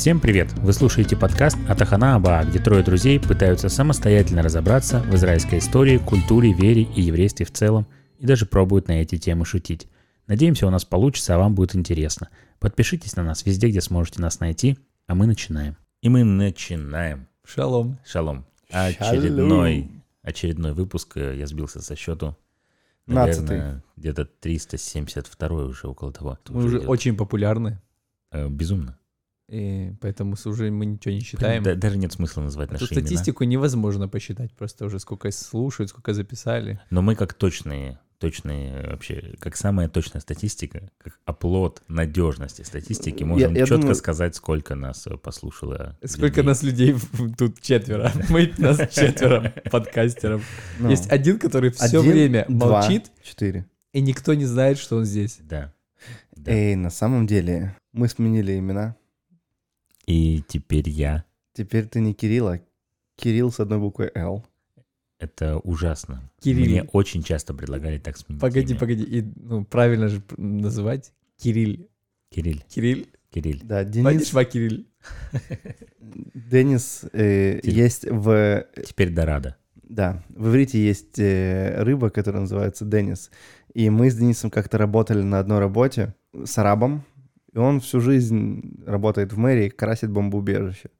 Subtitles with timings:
[0.00, 0.50] Всем привет!
[0.54, 6.54] Вы слушаете подкаст Атахана Аба, где трое друзей пытаются самостоятельно разобраться в израильской истории, культуре,
[6.54, 7.86] вере и еврействе в целом,
[8.18, 9.88] и даже пробуют на эти темы шутить.
[10.26, 12.30] Надеемся, у нас получится, а вам будет интересно.
[12.60, 15.76] Подпишитесь на нас везде, где сможете нас найти, а мы начинаем.
[16.00, 17.28] И мы начинаем.
[17.44, 17.98] Шалом.
[18.02, 18.46] Шалом.
[18.70, 19.90] Очередной,
[20.22, 22.38] очередной выпуск, э, я сбился со счету.
[23.06, 26.38] Наверное, где-то 372 уже около того.
[26.48, 26.88] Мы уже идет.
[26.88, 27.82] очень популярны,
[28.30, 28.96] Э, Безумно.
[29.50, 31.62] И поэтому уже мы ничего не считаем.
[31.62, 33.06] Да- даже нет смысла называть Эту наши имена.
[33.06, 36.80] статистику невозможно посчитать, просто уже сколько слушают, сколько записали.
[36.90, 43.54] Но мы как точные, точные вообще, как самая точная статистика, как оплот надежности статистики, можем
[43.54, 45.98] я четко думаю- сказать, сколько нас э, послушало.
[46.04, 46.42] Сколько людей.
[46.44, 46.94] нас людей
[47.36, 48.12] тут четверо.
[48.28, 50.44] Мы нас четверо подкастеров.
[50.78, 53.66] Ну, Есть один, который все время молчит, Четыре.
[53.92, 55.38] и никто не знает, что он здесь.
[55.40, 55.72] Да.
[56.46, 58.96] Эй, на самом деле, мы сменили имена.
[60.06, 61.24] И теперь я.
[61.52, 62.60] Теперь ты не Кирилл, а
[63.16, 64.44] Кирилл с одной буквой «Л».
[65.18, 66.30] Это ужасно.
[66.40, 66.64] Кирилл.
[66.66, 68.80] Мне очень часто предлагали так сменить Погоди, имя.
[68.80, 69.02] погоди.
[69.04, 71.12] И, ну, правильно же называть.
[71.36, 71.86] Кирилл.
[72.30, 72.58] Кирилл.
[72.68, 73.06] Кирилл.
[73.30, 73.58] Кирилл.
[73.62, 74.48] Да, Денис Денис.
[74.50, 74.86] Кирилл.
[76.34, 78.66] Денис э, есть в...
[78.86, 79.56] Теперь Дорадо.
[79.82, 83.30] Да, в иврите есть э, рыба, которая называется Денис.
[83.74, 87.04] И мы с Денисом как-то работали на одной работе с арабом.
[87.52, 90.90] И он всю жизнь работает в мэрии, красит бомбоубежище.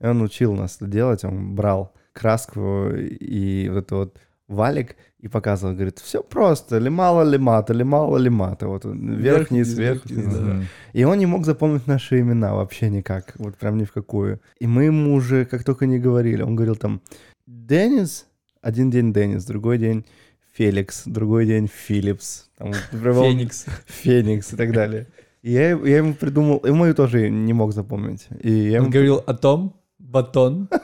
[0.00, 1.24] И он учил нас это делать.
[1.24, 7.74] Он брал краску и вот это вот валик и показывал, говорит, все просто, лимала лимата,
[7.74, 9.74] лимала лимата, вот вверх-вниз.
[9.74, 10.62] вверх-вниз, да.
[10.94, 14.40] И он не мог запомнить наши имена вообще никак, вот прям ни в какую.
[14.58, 17.02] И мы ему уже как только не говорили, он говорил там
[17.46, 18.26] Денис,
[18.62, 20.06] один день Денис, другой день
[20.54, 23.66] Феликс, другой день Филлипс, там, Феникс.
[23.86, 25.06] Феникс и так далее.
[25.42, 28.26] И я, я ему придумал, и мою тоже не мог запомнить.
[28.42, 30.68] И я Он ему, говорил о том, батон.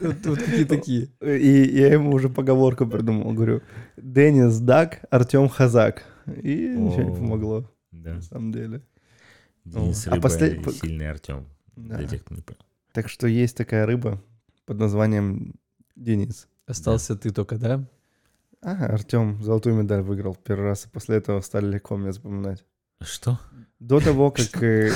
[0.00, 1.08] Вот какие такие.
[1.20, 3.62] и я ему уже поговорку придумал, говорю,
[3.96, 6.02] Денис Дак, Артем Хазак.
[6.42, 8.14] И ничего не помогло, Да.
[8.14, 8.82] на самом деле.
[9.64, 11.46] Денис А Рыба послед- и сильный Артем.
[11.76, 11.98] Да.
[11.98, 12.58] Для тех, кто не понял.
[12.92, 14.20] Так что есть такая рыба
[14.66, 15.54] под названием
[15.96, 16.48] Денис.
[16.66, 17.84] Остался ты только, да?
[18.60, 22.64] Ага, Артем золотую медаль выиграл первый раз, и после этого стали легко мне запоминать.
[23.02, 23.38] Что?
[23.80, 24.62] До того, как...
[24.62, 24.90] э,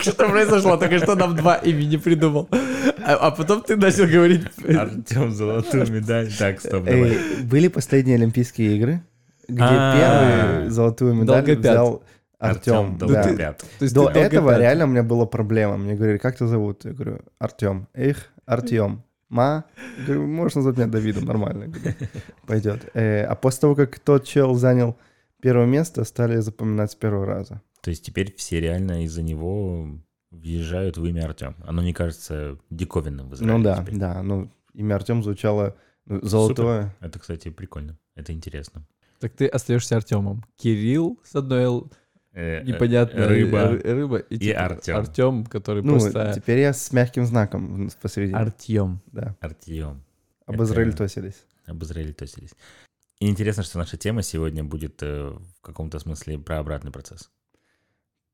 [0.00, 0.76] Что произошло?
[0.76, 2.48] Только что нам два имени придумал.
[3.02, 4.42] А, а потом ты начал говорить...
[4.68, 6.30] Артем золотую медаль.
[6.38, 7.14] Так, стоп, давай.
[7.14, 9.02] э, были последние Олимпийские игры,
[9.48, 9.94] где А.
[10.56, 12.02] первый золотую медаль взял
[12.38, 12.98] Артем.
[12.98, 15.76] До этого реально у меня была проблема.
[15.78, 16.84] Мне говорили, как тебя зовут?
[16.84, 17.88] Я говорю, Артем.
[17.94, 19.02] Эх, Артем.
[19.30, 19.64] Ма?
[19.98, 21.72] Я Говорю, можешь назвать меня Давидом, нормально.
[22.46, 22.82] Пойдет.
[22.94, 24.98] Э, А после того, как тот чел занял
[25.44, 27.60] первое место, стали запоминать с первого раза.
[27.82, 29.86] То есть теперь все реально из-за него
[30.30, 31.54] въезжают в имя Артем.
[31.66, 33.96] Оно не кажется диковинным в Израиле Ну да, теперь.
[33.98, 34.22] да.
[34.22, 36.94] Ну, имя Артем звучало золотое.
[37.00, 37.98] Это, кстати, прикольно.
[38.16, 38.86] Это интересно.
[39.20, 40.44] Так ты остаешься Артемом.
[40.56, 41.92] Кирилл с одной Л,
[42.32, 43.28] Э, э, непонятно.
[43.28, 43.68] Рыба.
[43.84, 44.16] Рыба.
[44.16, 44.96] И, И Артём.
[44.96, 46.32] Артем, который Ну, просто...
[46.34, 48.38] теперь я с мягким знаком посередине.
[48.38, 49.00] Артем.
[49.12, 49.36] Да.
[49.40, 50.02] Артем.
[50.46, 51.44] Об Это- Израиле тосились.
[51.66, 52.50] Об Израиле тосились.
[53.20, 57.30] И интересно, что наша тема сегодня будет э, в каком-то смысле про обратный процесс.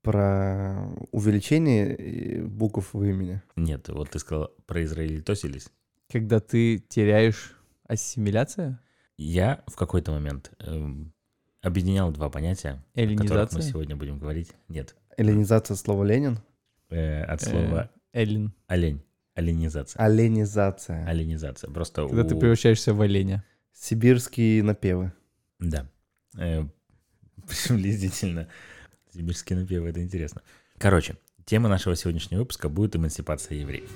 [0.02, 3.42] Про увеличение э, букв в имени.
[3.56, 5.68] Нет, вот ты сказал про Израиль тосились.
[6.10, 7.54] Когда ты теряешь
[7.86, 8.80] ассимиляция?
[9.18, 11.12] Я в какой-то момент эм,
[11.60, 14.52] объединял два понятия, о которых мы сегодня будем говорить.
[14.68, 16.38] Нет, Эллинизация слова Ленин.
[16.88, 18.54] э, от слова Эллин.
[18.66, 19.02] олень.
[19.34, 20.02] Оленизация.
[20.02, 21.06] Оленизация.
[21.06, 21.70] Оленизация.
[21.70, 23.44] Просто Когда ты у- превращаешься в оленя.
[23.72, 25.12] Сибирские напевы.
[25.58, 25.86] Да.
[26.38, 26.64] Э,
[27.68, 28.48] Приблизительно.
[29.12, 30.42] Сибирские напевы, это интересно.
[30.78, 33.90] Короче, тема нашего сегодняшнего выпуска будет эмансипация евреев.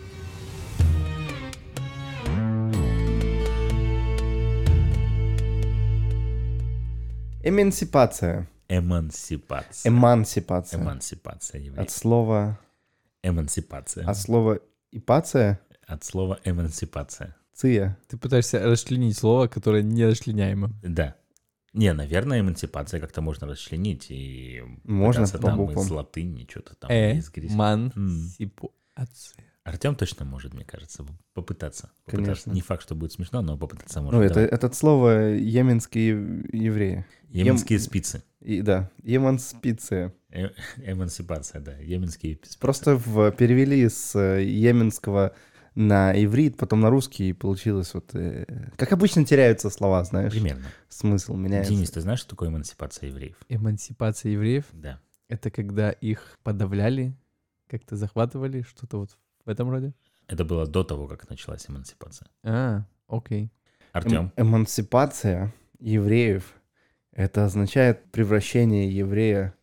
[7.47, 8.49] Эмансипация.
[8.69, 9.91] Эмансипация.
[9.91, 10.81] Эмансипация.
[10.81, 11.79] Эмансипация евреев.
[11.87, 12.59] От слова...
[13.23, 14.07] Эмансипация.
[14.07, 14.61] От слова
[14.91, 15.61] ипация?
[15.87, 17.37] От слова эмансипация.
[17.55, 17.97] Ция.
[18.09, 20.71] Ты пытаешься расчленить слово, которое не расчленяемо.
[20.83, 21.15] Да.
[21.73, 25.85] Не, наверное, эмансипация как-то можно расчленить и Можно по там буквам.
[25.85, 27.91] из латыни что-то там Э, из греческого.
[28.39, 29.45] сипуация.
[29.65, 31.91] Артем точно может, мне кажется, попытаться.
[32.05, 32.17] попытаться.
[32.45, 32.51] Конечно.
[32.53, 34.21] Не факт, что будет смешно, но попытаться может.
[34.21, 37.07] Ну, это, это слово йеменские ев- евреи.
[37.31, 38.23] Йеменские Ем- спицы.
[38.41, 40.13] И, да, еманспиция.
[40.31, 40.51] Э-
[40.85, 41.79] Эмансипация, да.
[41.79, 42.59] Йеменские спицы.
[42.59, 45.35] Просто в, перевели с э, йеменского
[45.75, 48.15] на иврит, потом на русский, и получилось вот...
[48.15, 48.45] э,
[48.77, 50.33] как обычно теряются слова, знаешь?
[50.33, 50.67] Примерно.
[50.89, 51.73] Смысл меняется.
[51.73, 53.37] Денис, ты знаешь, что такое эмансипация евреев?
[53.49, 57.17] Эмансипация евреев Да.— это когда их подавляли
[57.69, 59.95] как-то захватывали, что-то вот в этом роде?
[60.29, 62.29] Это было до того, как началась эмансипация.
[62.45, 63.51] А, окей.
[63.93, 66.55] Артем, Эм- эмансипация евреев—
[67.13, 69.55] это означает превращение еврея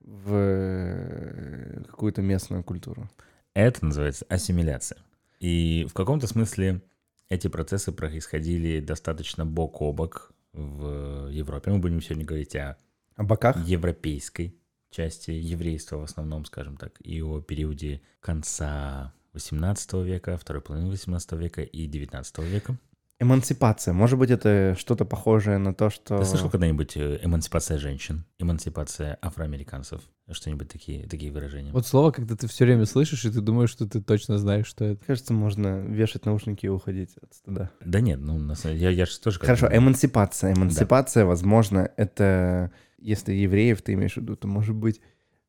[0.00, 3.08] в э, какую-то местную культуру.
[3.54, 4.98] это называется ассимиляция.
[5.40, 6.82] И в каком-то смысле
[7.28, 11.70] эти процессы происходили достаточно бок о бок в Европе.
[11.70, 12.76] Мы будем сегодня говорить о
[13.16, 13.56] О боках?
[13.66, 14.56] европейской
[14.90, 21.32] части еврейства в основном, скажем так, и о периоде конца 18 века, второй половины 18
[21.32, 22.76] века и 19 века.
[23.20, 23.92] Эмансипация.
[23.92, 26.18] Может быть, это что-то похожее на то, что...
[26.18, 30.00] Ты слышал когда-нибудь э, эмансипация женщин, эмансипация афроамериканцев?
[30.30, 31.70] Что-нибудь такие, такие выражения?
[31.70, 34.86] Вот слово, когда ты все время слышишь, и ты думаешь, что ты точно знаешь, что
[34.86, 35.04] это.
[35.04, 37.70] Кажется, можно вешать наушники и уходить от стыда.
[37.84, 39.38] Да нет, ну, на самом- я, я же тоже...
[39.38, 40.54] как Хорошо, эмансипация.
[40.54, 42.72] Эмансипация, возможно, это...
[42.96, 45.00] Если евреев ты имеешь в виду, то, может быть,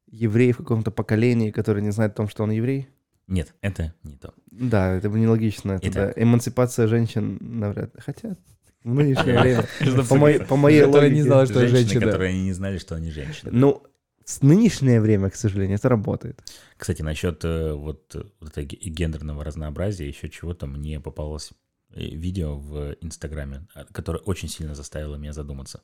[0.07, 2.89] еврей в каком-то поколении, который не знает о том, что он еврей?
[3.27, 4.33] Нет, это не то.
[4.51, 5.73] Да, это бы нелогично.
[5.73, 6.13] Это, Итак.
[6.15, 6.21] да.
[6.23, 8.01] Эмансипация женщин навряд ли.
[8.03, 8.35] Хотя
[8.83, 9.65] в нынешнее время,
[10.47, 11.23] по моей, Которая не логике...
[11.23, 12.05] знала, что Женщины, женщина.
[12.05, 13.51] которые не знали, что они женщины.
[13.53, 13.83] Ну,
[14.25, 16.41] в нынешнее время, к сожалению, это работает.
[16.77, 21.51] Кстати, насчет э, вот, э, вот этого ге- гендерного разнообразия, еще чего-то мне попалось
[21.93, 25.81] э, видео в Инстаграме, а, которое очень сильно заставило меня задуматься.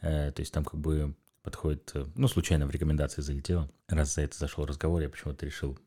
[0.00, 3.70] То есть там как бы подходит, ну, случайно в рекомендации залетело.
[3.88, 5.78] Раз за это зашел разговор, я почему-то решил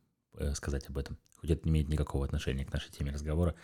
[0.56, 1.18] сказать об этом.
[1.38, 3.56] Хоть это не имеет никакого отношения к нашей теме разговора.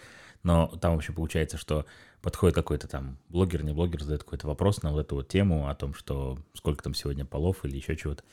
[0.43, 1.85] Но там вообще получается, что
[2.21, 5.75] подходит какой-то там блогер, не блогер, задает какой-то вопрос на вот эту вот тему о
[5.75, 8.23] том, что сколько там сегодня полов или еще чего-то.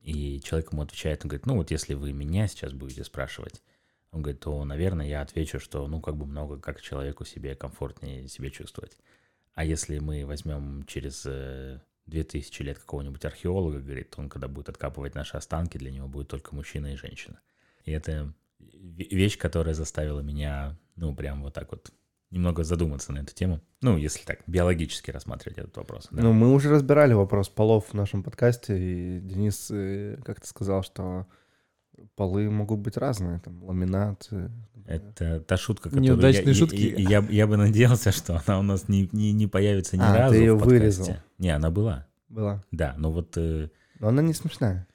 [0.00, 3.62] И человек ему отвечает, он говорит, ну вот если вы меня сейчас будете спрашивать,
[4.10, 8.28] он говорит, то, наверное, я отвечу, что, ну, как бы много, как человеку себе комфортнее
[8.28, 8.96] себе чувствовать.
[9.54, 15.14] А если мы возьмем через э, 2000 лет какого-нибудь археолога, говорит, он, когда будет откапывать
[15.14, 17.40] наши останки, для него будет только мужчина и женщина.
[17.84, 21.90] И это ве- вещь, которая заставила меня, ну, прям вот так вот
[22.30, 23.60] немного задуматься на эту тему.
[23.80, 26.08] Ну, если так, биологически рассматривать этот вопрос.
[26.10, 26.22] да.
[26.22, 31.26] Ну, мы уже разбирали вопрос полов в нашем подкасте, и Денис э, как-то сказал, что
[32.16, 34.28] полы могут быть разные, там, ламинат.
[34.86, 36.76] Это та шутка, которую Неудачные я, шутки.
[36.98, 40.12] Я, я, я бы надеялся, что она у нас не, не, не появится ни А,
[40.12, 40.80] ты разу её в подкасте.
[40.80, 41.16] вырезал.
[41.38, 42.06] Не, она была.
[42.28, 42.64] Была.
[42.72, 43.36] Да, ну вот...
[43.36, 43.68] э,
[44.00, 44.86] Но она не смешная.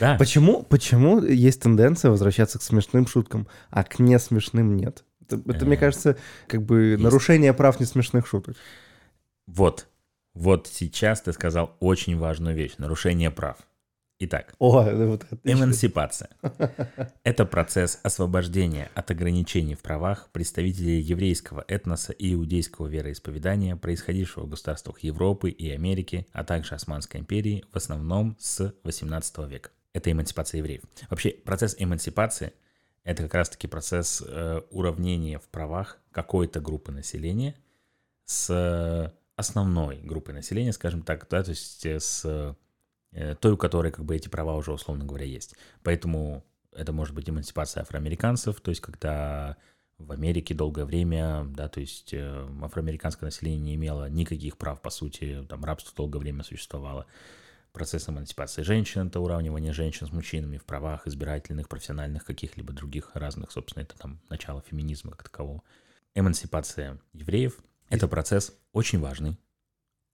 [0.00, 5.04] Да, Почему, почему есть тенденция возвращаться к смешным шуткам, а к не смешным нет?
[5.28, 6.16] Это, это, мне Э, кажется,
[6.46, 7.02] как бы есть.
[7.02, 8.56] нарушение прав несмешных шуток.
[9.46, 9.88] вот.
[10.34, 12.74] Вот сейчас ты сказал очень важную вещь.
[12.76, 13.56] Нарушение прав.
[14.18, 15.24] Итак, О, вот.
[15.44, 16.28] Эмансипация.
[17.24, 24.48] Это процесс освобождения от ограничений в правах представителей еврейского этноса и иудейского вероисповедания, происходившего в
[24.50, 29.70] государствах Европы и Америки, а также Османской империи, в основном с 18 века.
[29.96, 30.82] Это эмансипация евреев.
[31.08, 32.52] Вообще, процесс эмансипации–
[33.02, 37.54] это как раз-таки процесс э, уравнения в правах какой-то группы населения
[38.26, 42.54] с основной группой населения, скажем так, да, то есть э, с
[43.12, 45.54] э, той, у которой как бы эти права уже, условно говоря, есть.
[45.82, 49.56] Поэтому это может быть эмансипация афроамериканцев, то есть когда
[49.96, 54.90] в Америке долгое время, да, то есть э, афроамериканское население не имело никаких прав, по
[54.90, 57.06] сути, там рабство долгое время существовало.
[57.76, 63.52] Процесс эмансипации женщин– это уравнивание женщин с мужчинами в правах избирательных, профессиональных, каких-либо других разных,
[63.52, 65.62] собственно, это там начало феминизма как такового.
[66.14, 69.36] Эмансипация евреев– это процесс очень важный,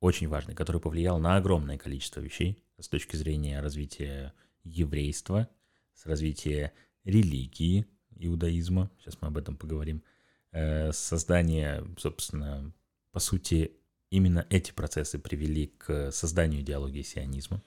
[0.00, 5.48] очень важный, который повлиял на огромное количество вещей с точки зрения развития еврейства,
[5.94, 6.72] с развития
[7.04, 10.02] религии иудаизма, сейчас мы об этом поговорим,
[10.50, 12.72] э, создание, собственно,
[13.12, 13.76] по сути,
[14.12, 17.62] именно эти процессы привели к созданию идеологии сионизма.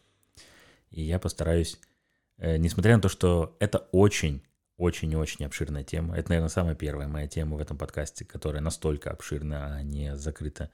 [0.91, 1.79] И я постараюсь,
[2.37, 4.41] э, несмотря на то, что это очень
[4.77, 6.17] очень-очень обширная тема.
[6.17, 10.69] Это, наверное, самая первая моя тема в этом подкасте, которая настолько обширна, а не закрыта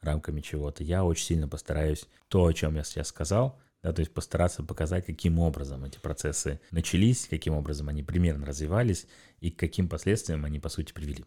[0.00, 0.82] рамками чего-то.
[0.82, 5.06] Я очень сильно постараюсь то, о чем я сейчас сказал, да, то есть постараться показать,
[5.06, 9.06] каким образом эти процессы начались, каким образом они примерно развивались
[9.40, 11.24] и к каким последствиям они, по сути, привели.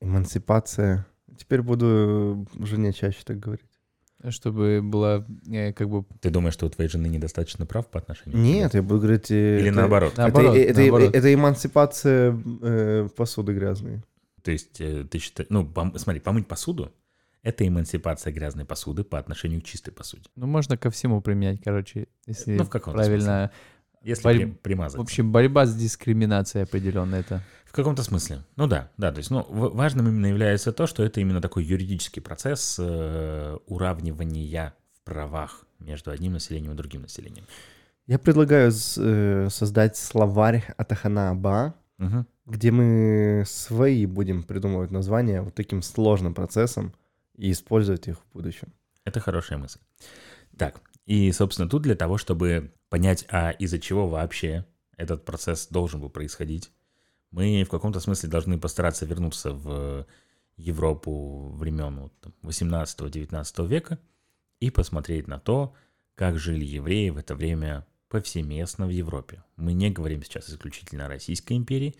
[0.00, 1.06] Эмансипация.
[1.36, 3.64] Теперь буду жене чаще так говорить.
[4.30, 6.04] Чтобы была э, как бы...
[6.20, 8.80] Ты думаешь, что у твоей жены недостаточно прав по отношению к Нет, тебе?
[8.80, 9.30] я буду говорить...
[9.30, 10.12] э, Или это- наоборот?
[10.14, 11.14] Это, Наоборот, это, наоборот.
[11.14, 14.02] это эмансипация э, посуды грязной.
[14.42, 15.48] То есть э, ты считаешь...
[15.50, 16.92] Ну, пом- смотри, помыть посуду—
[17.44, 20.24] это эмансипация грязной посуды по отношению к чистой посуде.
[20.34, 23.52] Ну, можно ко всему применять, короче, если Ну, в правильно.
[24.02, 24.98] Если Борь- при- примазать.
[24.98, 27.42] В общем, борьба с дискриминацией определенная это.
[27.66, 28.42] В каком-то смысле.
[28.56, 29.12] Ну да, да.
[29.12, 34.74] То есть, ну, важным именно является то, что это именно такой юридический процесс э, уравнивания
[34.94, 37.44] в правах между одним населением и другим населением.
[38.06, 42.26] Я предлагаю э, создать словарь Атахана Аба, Мгм.
[42.46, 46.94] где мы свои будем придумывать названия вот таким сложным процессом
[47.36, 48.68] и использовать их в будущем.
[49.04, 49.80] Это хорошая мысль.
[50.56, 54.66] Так, и, собственно, тут для того, чтобы понять, а из-за чего вообще
[54.98, 56.70] этот процесс должен был происходить,
[57.30, 60.06] мы в каком-то смысле должны постараться вернуться в
[60.58, 63.98] Европу времен вот, там, 18-19 века
[64.60, 65.72] и посмотреть на то,
[66.14, 69.42] как жили евреи в это время повсеместно в Европе.
[69.56, 71.96] Мы не говорим сейчас исключительно о Российской империи,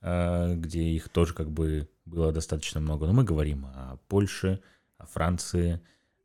[0.00, 4.60] э, где их тоже как бы было достаточно много, но мы говорим о Польше,
[4.98, 5.80] о Франции,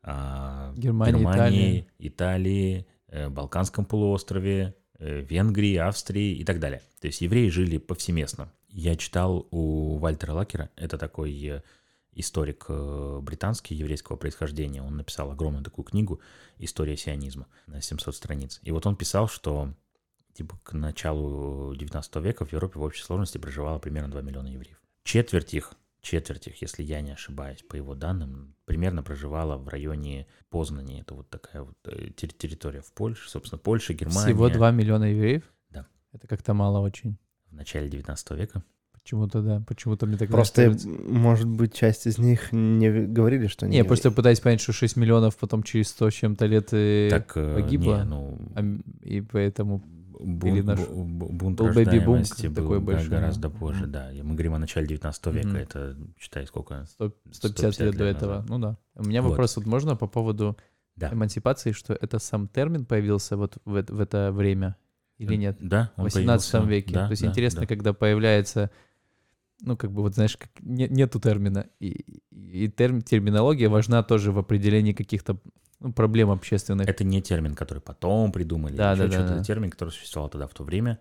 [0.05, 6.81] Германии, Германии, Италии, э, Балканском полуострове, э, Венгрии, Австрии и так далее.
[6.99, 8.51] То есть евреи жили повсеместно.
[8.69, 11.61] Я читал у Вальтера Лакера, это такой э,
[12.11, 14.81] историк британский, еврейского происхождения.
[14.81, 16.21] Он написал огромную такую книгу
[16.59, 18.59] «История сионизма» на 700 страниц.
[18.63, 19.73] И вот он писал, что
[20.33, 24.79] типа к началу 19 века в Европе в общей сложности проживало примерно 2 миллиона евреев.
[25.03, 25.73] Четверть их,
[26.05, 31.01] четверть их, если я не ошибаюсь, по его данным, примерно проживала в районе Познани.
[31.01, 34.27] Это вот такая вот э, терри- территория в Польше, собственно, Польша, Германия.
[34.27, 35.43] Всего 2 миллиона евреев?
[35.71, 35.87] Да.
[36.13, 37.17] Это как-то мало очень.
[37.49, 38.63] В начале 19 века.
[38.93, 39.63] Почему-то, да.
[39.67, 40.87] Почему-то мне так Просто, кажется.
[40.89, 43.73] может быть, часть из них не говорили, что они...
[43.73, 47.07] Не, я просто пытаюсь понять, что 6 миллионов потом через 100 с чем-то лет и,
[47.11, 47.97] так, э, погибло.
[47.97, 48.61] не, ну, а
[49.03, 49.83] и поэтому...
[50.19, 53.57] бун- или наш- бу- бу- бунт был рождаемости был такой большой, гораздо да.
[53.57, 54.11] позже, да.
[54.11, 55.57] И Мы говорим о начале 19 века, Мгм.
[55.57, 56.85] это, считай, сколько?
[56.85, 58.31] 100 150 150 лет до этого.
[58.35, 58.49] назад.
[58.49, 58.77] Ну да.
[58.95, 59.29] У меня Вот.
[59.29, 60.57] вопрос вот можно по поводу
[60.95, 61.11] Да.
[61.13, 64.75] эмансипации, что это сам термин появился вот в, это- в это время
[65.17, 65.57] или нет?
[65.59, 66.69] Да, В он 18 появился.
[66.69, 66.93] веке.
[66.93, 67.67] Да, То есть да, интересно, да.
[67.67, 68.71] когда появляется,
[69.61, 71.67] ну, как бы вот знаешь, как не- нету термина.
[71.79, 75.37] И, и терм- терминология важна тоже в определении каких-то
[75.79, 76.87] ну, проблем общественных.
[76.87, 78.75] Это не термин, который потом придумали.
[78.75, 79.35] Да, да, да, да.
[79.35, 80.99] Это термин, который существовал тогда в то время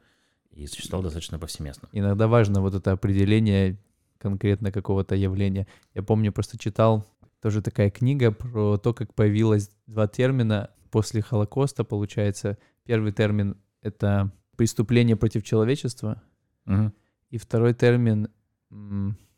[0.50, 1.88] и существовал достаточно повсеместно.
[1.92, 3.78] Иногда важно вот это определение
[4.18, 5.66] конкретно какого-то явления.
[5.94, 7.04] Я помню, просто читал
[7.40, 12.56] тоже такая книга про то, как появилось два термина после Холокоста, получается.
[12.84, 16.22] Первый термин— это преступление против человечества,
[16.64, 16.92] Мгм.
[17.30, 18.28] и второй термин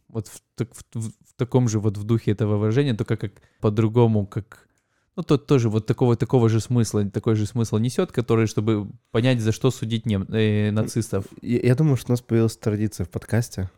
[0.09, 4.27] вот в, в- в- в таком же вот в духе этого выражения, только как по-другому,
[4.27, 4.69] как
[5.17, 9.41] ну, тот тоже вот такого, такого же смысла, такой же смысл несет, который, чтобы понять,
[9.41, 11.25] за что судить нем, э, нацистов.
[11.41, 13.71] Я, я думаю, что у нас появилась традиция в подкасте.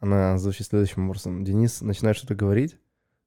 [0.00, 1.44] Она звучит следующим образом.
[1.44, 2.78] Денис начинает что-то говорить,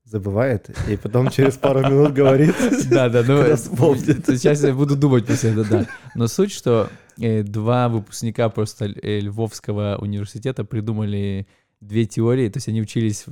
[0.05, 2.55] забывает, и потом через пару минут говорит.
[2.89, 5.87] Да, да, ну сейчас я буду думать после этого, да.
[6.15, 11.47] Но суть, что э, два выпускника просто э, Львовского университета придумали
[11.79, 13.25] две теории, то есть они учились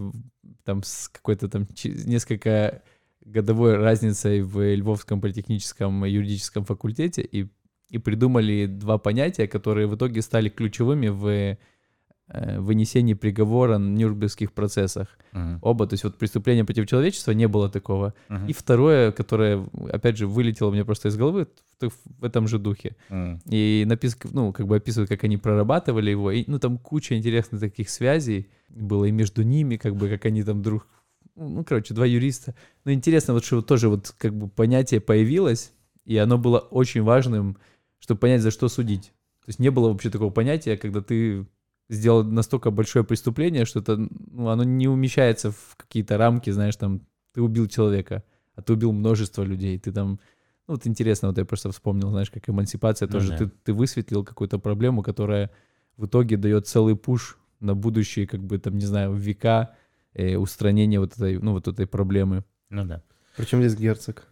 [0.64, 2.84] там с какой-то там несколько
[3.26, 7.48] годовой разницей в Львовском политехническом юридическом факультете и,
[7.90, 14.52] и придумали два понятия, которые в итоге стали ключевыми в э, вынесении приговора на Нюрнбергских
[14.52, 15.08] процессах.
[15.32, 15.60] Мгм.
[15.62, 18.14] Оба, то есть вот преступление против человечества не было такого.
[18.30, 18.48] Мгм.
[18.48, 21.48] И второе, которое, опять же, вылетело мне просто из головы,
[21.80, 22.96] в, в этом же духе.
[23.10, 23.42] Мгм.
[23.50, 26.32] И напис, ну, как бы описывают, как они прорабатывали его.
[26.32, 30.44] И, ну, там куча интересных таких связей было и между ними, как бы, как они
[30.44, 30.88] там друг...
[31.36, 32.56] Ну, короче, два юриста.
[32.86, 35.74] Но интересно вот, что вот тоже вот как бы понятие появилось,
[36.06, 37.58] и оно было очень важным,
[38.00, 39.14] чтобы понять, за что судить.
[39.42, 41.48] То есть не было вообще такого понятия, когда ты
[41.90, 47.02] сделал настолько большое преступление, что это, ну, оно не умещается в какие-то рамки, знаешь, там,
[47.34, 48.24] ты убил человека,
[48.56, 50.20] а ты убил множество людей, ты там,
[50.68, 53.38] ну, вот интересно, вот я просто вспомнил, знаешь, как эмансипация Ну тоже, да.
[53.38, 55.52] ты, ты высветлил какую-то проблему, которая
[55.98, 59.76] в итоге дает целый пуш на будущие, как бы, там, не знаю, века
[60.14, 62.44] э, устранения вот этой, ну, вот этой проблемы.
[62.70, 63.04] Ну да.
[63.36, 64.28] Причем здесь герцог?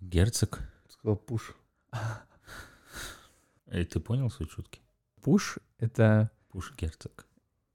[0.00, 0.60] Герцог.
[0.88, 1.54] Сказал пуш.
[3.66, 4.80] Э, Ты понял суть шутки?
[5.22, 7.26] Пуш— это, Пуш герцог.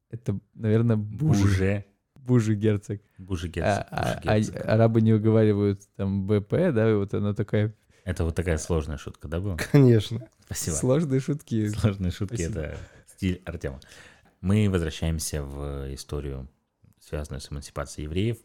[0.09, 1.85] это, наверное, бужи, Буже.
[2.15, 3.01] бужи герцог.
[3.17, 3.87] Буже А, герцог.
[3.89, 4.65] а- Буже а- герцог.
[4.65, 7.73] арабы не уговаривают там БП, да, и вот она такая
[8.03, 9.57] Это вот такая сложная шутка, да, была?
[9.71, 10.27] Конечно.
[10.45, 10.75] Спасибо.
[10.75, 11.67] сложные шутки.
[11.69, 13.79] Сложные шутки это стиль Артема.
[14.41, 16.47] Мы возвращаемся в историю,
[17.07, 18.37] связанную с эмансипацией евреев.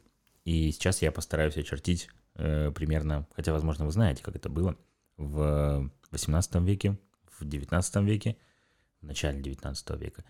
[0.45, 4.76] И сейчас я постараюсь очертить э, примерно, хотя, возможно, вы знаете, как это было
[5.16, 6.99] в 18 веке,
[7.38, 8.37] в 19 веке,
[9.00, 10.25] в начале 19 века.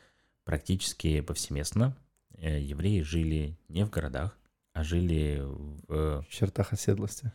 [0.44, 1.96] Практически повсеместно
[2.34, 4.36] э, евреи жили не в городах,
[4.72, 7.32] а жили в В чертах оседлости.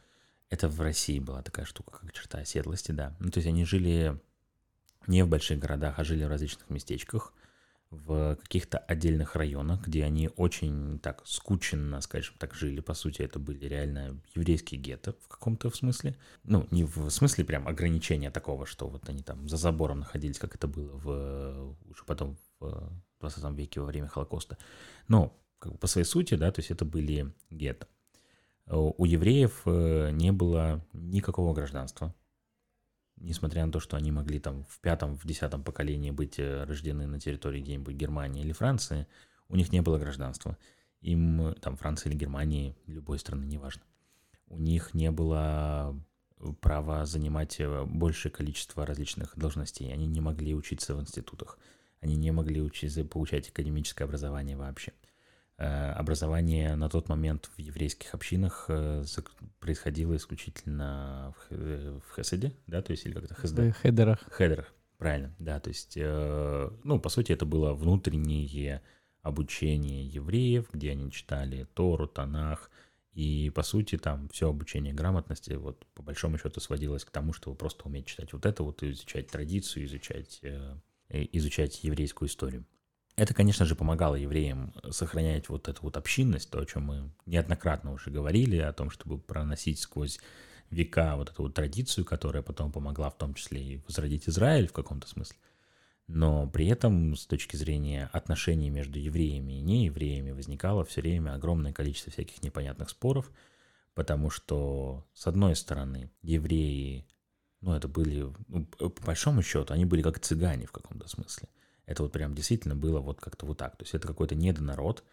[0.50, 3.16] это в России была такая штука, как черта оседлости, да.
[3.20, 4.20] Ну, то есть они жили
[5.06, 7.34] не в больших городах, а жили в различных местечках.
[7.90, 12.82] В каких-то отдельных районах, где они очень так скученно, скажем так, жили.
[12.82, 16.18] По сути, это были реально еврейские гетто в каком-то смысле.
[16.44, 20.56] Ну, не в смысле прям ограничения такого, что вот они там за забором находились, как
[20.56, 22.92] это было в, уже потом в
[23.22, 24.58] 20 веке во время Холокоста.
[25.08, 27.88] Но как бы по своей сути, да, то есть это были гетто.
[28.70, 32.14] У евреев э, не было никакого гражданства,
[33.18, 37.08] несмотря на то, что они могли там в пятом, в десятом поколении быть э, рождены
[37.08, 39.08] на территории где-нибудь Германии или Франции,
[39.50, 40.58] у них не было гражданства.
[41.02, 43.84] Им, там, Франции или Германии, любой страны, неважно.
[44.48, 46.00] У них не было
[46.62, 49.92] права занимать э, большее количество различных должностей.
[49.94, 51.58] Они не могли учиться в институтах.
[52.02, 54.94] Они не могли учиться, получать академическое образование вообще.
[55.60, 59.04] Э, образование на тот момент в еврейских общинах э,
[59.60, 63.72] происходило исключительно в, э, в Хеседе, да, то есть или как-то Хесде?
[63.72, 64.20] В хедерах.
[64.30, 68.84] Хедерах, правильно, да, то есть, ну, по сути, это было внутреннее
[69.24, 72.70] обучение евреев, где они читали Тору, Танах,
[73.14, 77.58] и, по сути, там все обучение грамотности, вот, по большому счету, сводилось к тому, чтобы
[77.58, 80.40] просто уметь читать вот это, вот, изучать традицию, изучать,
[81.10, 82.64] изучать еврейскую историю.
[83.18, 87.92] Это, конечно же, помогало евреям сохранять вот эту вот общинность, то, о чем мы неоднократно
[87.92, 90.20] уже говорили, о том, чтобы проносить сквозь
[90.70, 94.74] века вот эту вот традицию, которая потом помогла в том числе и возродить Израиль в
[94.74, 95.36] каком-то смысле.
[96.06, 101.74] Но при этом с точки зрения отношений между евреями и неевреями возникало все время огромное
[101.74, 103.32] количество всяких непонятных споров,
[103.96, 107.08] потому что, с одной стороны, евреи,
[107.62, 111.50] ну, это были, ну, по большому счету, они были как цыгане в каком-то смысле.
[111.88, 113.76] Это вот прям действительно было вот как-то вот так.
[113.78, 115.04] То есть это какой-то недонарод,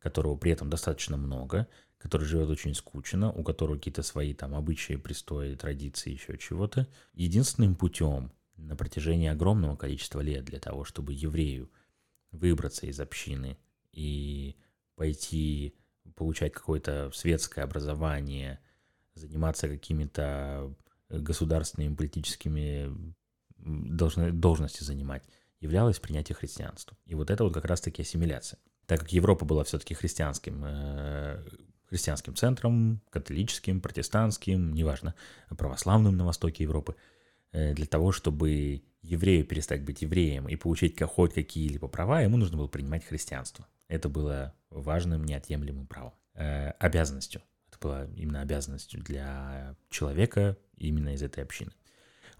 [0.00, 4.96] которого при этом достаточно много, который живет очень скучно, у которого какие-то свои там обычаи,
[4.96, 6.86] пристои, традиции, еще чего-то.
[7.14, 11.70] Единственным путем на протяжении огромного количества лет для того, чтобы еврею
[12.32, 13.56] выбраться из общины
[13.92, 14.56] и
[14.96, 15.74] пойти
[16.16, 18.58] получать какое-то светское образование,
[19.14, 20.74] заниматься какими-то
[21.08, 23.14] государственными политическими
[23.56, 25.24] должности занимать,
[25.64, 26.96] являлось принятие христианства.
[27.06, 28.60] И вот это вот как раз-таки ассимиляция.
[28.86, 31.42] Так как Европа была все-таки христианским, э,
[31.88, 35.14] христианским центром, католическим, протестантским, неважно,
[35.48, 36.96] православным на востоке Европы,
[37.52, 42.58] э, для того, чтобы еврею перестать быть евреем и получить хоть какие-либо права, ему нужно
[42.58, 43.66] было принимать христианство.
[43.88, 47.42] Это было важным, неотъемлемым правом, э, обязанностью.
[47.68, 51.72] Это было именно обязанностью для человека именно из этой общины.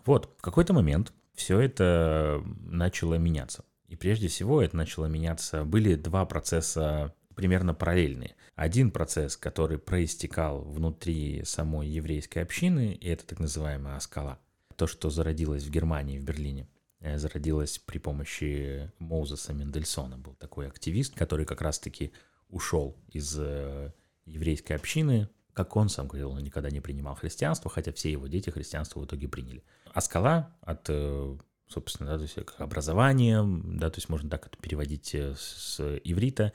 [0.04, 3.64] Вот, в какой-то момент все это начало меняться.
[3.88, 5.64] И прежде всего это начало меняться.
[5.64, 8.34] Были два процесса примерно параллельные.
[8.54, 14.38] Один процесс, который проистекал внутри самой еврейской общины, и это так называемая скала.
[14.76, 16.68] То, что зародилось в Германии, в Берлине,
[17.00, 20.18] э, зародилось при помощи Моузеса Мендельсона.
[20.18, 22.12] Был такой активист, который как раз-таки
[22.48, 23.92] ушел из э,
[24.24, 28.50] еврейской общины, как он сам говорил, он никогда не принимал христианство, хотя все его дети
[28.50, 29.62] христианство в итоге приняли.
[29.92, 31.36] А скала от, э,
[31.68, 35.80] собственно, да, то есть как образование, да, то есть можно так это переводить э, с
[36.02, 36.52] иврита,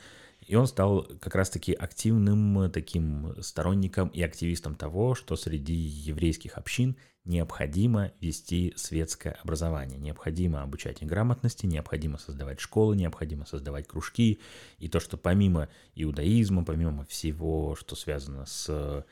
[0.49, 6.97] и он стал как раз-таки активным таким сторонником и активистом того, что среди еврейских общин
[7.23, 14.39] необходимо вести светское образование, необходимо обучать грамотности, необходимо создавать школы, необходимо создавать кружки,
[14.79, 19.05] и то, что помимо иудаизма, помимо всего, что связано с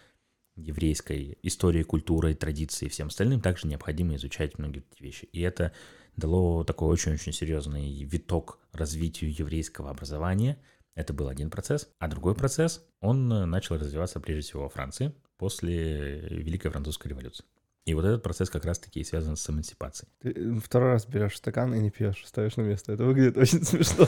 [0.56, 5.26] еврейской историей, культурой, традицией и всем остальным, также необходимо изучать многие эти вещи.
[5.26, 5.72] И это
[6.16, 10.58] дало такой очень-очень серьезный виток развитию еврейского образования–
[10.98, 11.88] это был один процесс.
[12.00, 17.46] А другой процесс, он э, начал развиваться прежде всего во Франции после Великой Французской революции.
[17.86, 20.12] И вот этот процесс как раз-таки связан с эмансипацией.
[20.20, 22.94] Ты э, второй раз берешь стакан и не пьешь, ставишь на место.
[22.94, 24.08] Это выглядит очень смешно.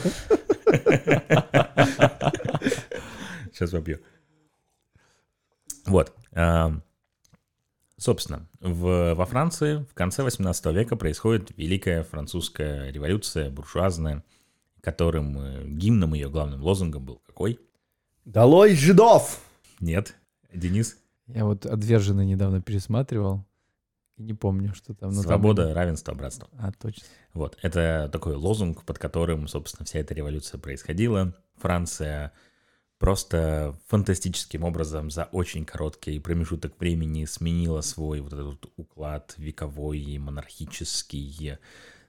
[3.52, 4.00] Сейчас попью.
[5.86, 6.12] Вот.
[7.96, 14.24] Собственно, в, во Франции в конце 18 века происходит Великая Французская революция, буржуазная,
[14.80, 17.60] которым э, гимном ее главным лозунгом был какой?
[18.24, 19.40] «Долой жидов!»
[19.80, 20.16] Нет.
[20.52, 20.96] Денис?
[21.26, 23.44] Я вот «Отверженный» недавно пересматривал.
[24.16, 25.12] И не помню, что там.
[25.12, 25.74] Но Свобода, там...
[25.74, 26.48] равенство, братство.
[26.58, 27.04] А, точно.
[27.32, 31.34] Вот, это такой лозунг, под которым, собственно, вся эта революция происходила.
[31.56, 32.32] Франция
[32.98, 41.56] просто фантастическим образом за очень короткий промежуток времени сменила свой вот этот уклад вековой, монархический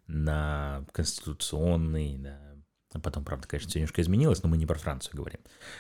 [0.08, 2.51] на конституционный, на
[3.00, 5.40] потом, правда, конечно, все немножко изменилось, но мы не про Францию говорим.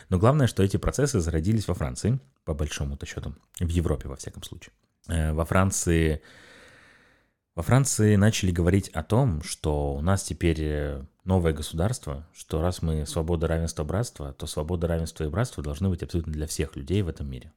[0.09, 4.43] Но главное, что эти процессы зародились во Франции, по большому-то счету, в Европе, во всяком
[4.43, 4.73] случае.
[5.07, 6.21] Э, во Франции,
[7.55, 12.81] во Франции начали говорить о том, что у нас теперь э, новое государство, что раз
[12.81, 17.01] мы свобода, равенство, братство, то свобода, равенство и братство должны быть абсолютно для всех людей
[17.01, 17.51] в этом мире.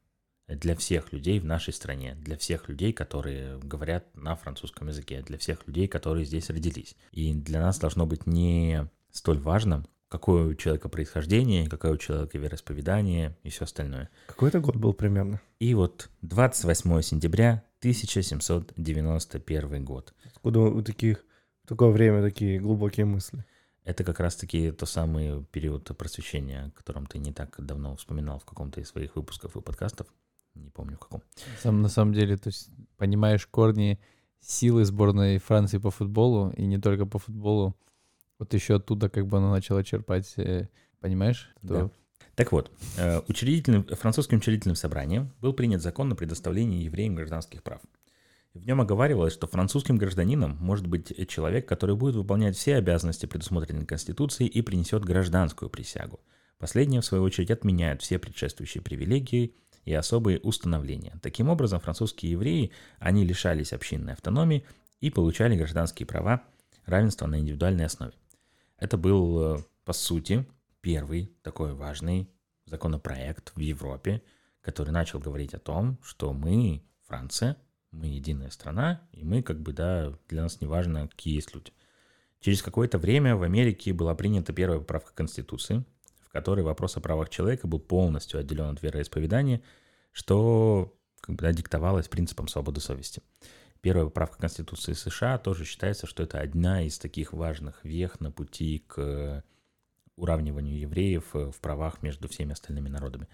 [0.47, 5.39] Для всех людей в нашей стране, для всех людей, которые говорят на французском языке, для
[5.39, 6.97] всех людей, которые здесь родились.
[7.13, 12.37] И для нас должно быть не столь важно, какое у человека происхождение, какое у человека
[12.37, 14.11] вероисповедание и все остальное.
[14.27, 15.41] Какой это год был примерно?
[15.61, 20.15] И вот 28 сентября 1791 год.
[20.25, 21.25] Откуда у таких
[21.63, 23.45] в такое время такие глубокие мысли?
[23.85, 28.45] Это как раз-таки то самый период просвещения, о котором ты не так давно вспоминал в
[28.45, 30.07] каком-то из своих выпусков и подкастов.
[30.55, 31.23] Не помню в каком.
[31.63, 34.01] Сам на самом деле, то есть понимаешь корни
[34.41, 37.77] силы сборной Франции по футболу, и не только по футболу.
[38.39, 40.69] Вот еще оттуда как бы она начала черпать, э,
[41.01, 41.55] понимаешь?
[41.63, 41.91] Да.
[42.35, 47.81] Так вот, э, учредительным, французским учредительным собранием был принят закон о предоставлении евреям гражданских прав.
[48.55, 53.87] В нем оговаривалось, что французским гражданином может быть человек, который будет выполнять все обязанности, предусмотренные
[53.87, 56.21] Конституцией, и принесет гражданскую присягу.
[56.59, 61.19] Последнее, в свою очередь, отменяет все предшествующие привилегии и особые установления.
[61.21, 62.71] Таким образом, французские евреи,
[63.01, 64.65] они лишались общинной автономии
[65.01, 66.43] и получали гражданские права
[66.87, 68.15] равенства на индивидуальной основе.
[68.79, 70.47] Это был, э, по сути,
[70.81, 72.31] первый такой важный
[72.67, 74.23] законопроект в Европе,
[74.61, 77.57] который начал говорить о том, что мы, Франция,
[77.91, 81.73] мы единая страна, и мы как бы, да, для нас не важно, какие есть люди.
[82.41, 85.85] Через какое-то время в Америке была принята первая поправка Конституции,
[86.21, 89.63] в которой вопрос о правах человека был полностью отделен от вероисповедания,
[90.13, 93.23] что как бы, да, диктовалось принципом свободы совести.
[93.85, 98.83] Первая поправка Конституции США тоже считается, что это одна из таких важных вех на пути
[98.87, 99.45] к
[100.17, 103.29] уравниванию евреев в правах между всеми остальными народами.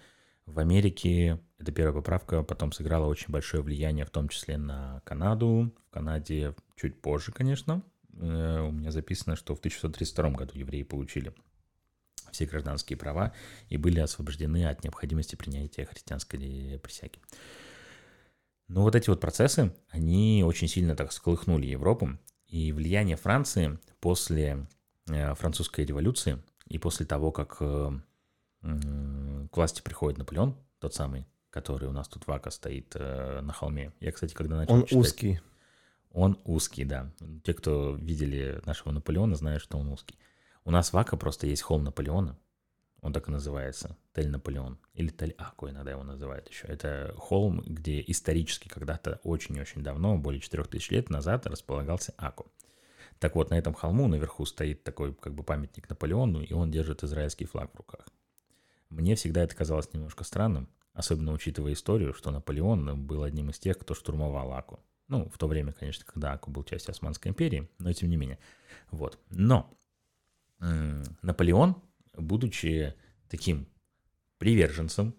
[0.45, 5.73] В Америке эта первая поправка потом сыграла очень большое влияние, в том числе на Канаду.
[5.87, 7.81] В Канаде чуть позже, конечно.
[8.19, 11.33] Э, у меня записано, что в 1632 году евреи получили
[12.33, 13.33] все гражданские права
[13.69, 17.19] и были освобождены от необходимости принятия христианской присяги.
[18.71, 24.65] Но вот эти вот процессы, они очень сильно так сколыхнули Европу, и влияние Франции после
[25.09, 27.91] э, французской революции и после того, как э,
[28.61, 33.91] к власти приходит Наполеон, тот самый, который у нас тут вака стоит э, на холме.
[33.99, 35.41] Я, кстати, когда начал Он читать, узкий.
[36.13, 37.11] Он узкий, да.
[37.43, 40.17] Те, кто видели нашего Наполеона, знают, что он узкий.
[40.63, 42.37] У нас вака просто есть холм Наполеона.
[43.01, 43.97] Он так и называется.
[44.13, 44.77] Тель Наполеон.
[44.93, 46.67] Или Тель Аку иногда его называют еще.
[46.67, 52.51] Это холм, где исторически когда-то очень-очень давно, более 4000 лет назад, располагался Аку.
[53.19, 57.03] Так вот, на этом холму наверху стоит такой как бы памятник Наполеону, и он держит
[57.03, 58.07] израильский флаг в руках.
[58.89, 63.77] Мне всегда это казалось немножко странным, особенно учитывая историю, что Наполеон был одним из тех,
[63.77, 64.79] кто штурмовал Аку.
[65.07, 68.39] Ну, в то время, конечно, когда Аку был частью Османской империи, но тем не менее.
[68.91, 69.19] Вот.
[69.29, 69.71] Но
[70.59, 71.75] Наполеон,
[72.15, 72.93] будучи
[73.29, 73.67] таким
[74.37, 75.15] приверженцем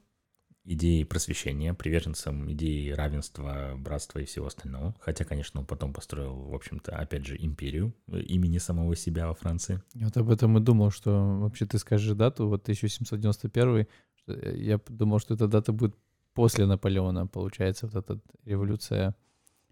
[0.64, 4.94] идеи просвещения, приверженцем идеи равенства, братства и всего остального.
[5.00, 9.34] Хотя, конечно, он потом построил, в общем-то, опять же, империю э, имени самого себя во
[9.34, 9.82] Франции.
[9.94, 13.86] Я вот об этом и думал, что вообще ты скажешь дату, вот 1791,
[14.26, 15.96] я думал, что эта дата будет
[16.32, 19.16] после Наполеона, получается, вот эта революция.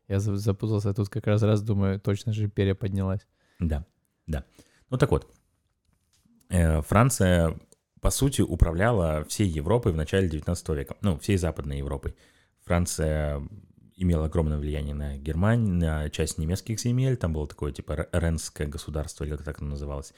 [0.08, 3.26] Я запутался, тут как раз раз думаю, точно же империя поднялась.
[3.60, 3.86] Да,
[4.26, 4.44] да.
[4.90, 5.39] Ну так вот, э,
[6.50, 7.56] Франция
[8.00, 12.16] по сути, управляла всей Европой в начале 19 века, ну, всей Западной Европой.
[12.64, 13.46] Франция
[13.96, 19.24] имела огромное влияние на Германию, на часть немецких земель, там было такое типа Ренское государство,
[19.24, 20.14] или как так оно называлось,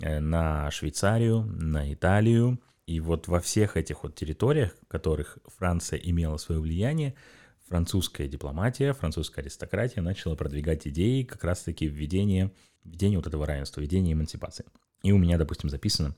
[0.00, 2.58] э, на Швейцарию, на Италию.
[2.86, 7.14] И вот во всех этих вот территориях, в которых Франция имела свое влияние,
[7.68, 12.50] французская дипломатия, французская аристократия начала продвигать идеи как раз-таки введения,
[12.84, 14.64] введения вот этого равенства, введения эмансипации.
[15.02, 16.16] И у меня, допустим, записано,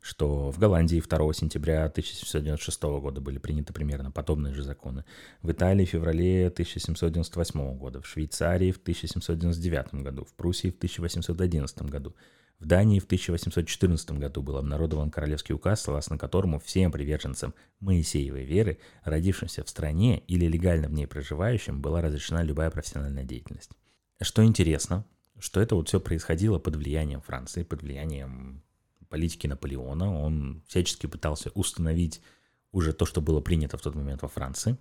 [0.00, 5.04] что в Голландии 2 сентября 1796 года были приняты примерно подобные же законы,
[5.42, 11.82] в Италии в феврале 1798 года, в Швейцарии в 1799 году, в Пруссии в 1811
[11.82, 12.14] году,
[12.58, 18.78] в Дании в 1814 году был обнародован королевский указ, согласно которому всем приверженцам Моисеевой веры,
[19.02, 23.72] родившимся в стране или легально в ней проживающим, была разрешена любая профессиональная деятельность.
[24.20, 25.04] Что интересно,
[25.42, 28.62] что это вот все происходило под влиянием Франции, под влиянием
[29.08, 30.22] политики Наполеона.
[30.22, 32.22] Он всячески пытался установить
[32.70, 34.78] уже то, что было принято в тот момент во Франции.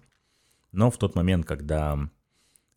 [0.72, 1.98] Но в тот момент, когда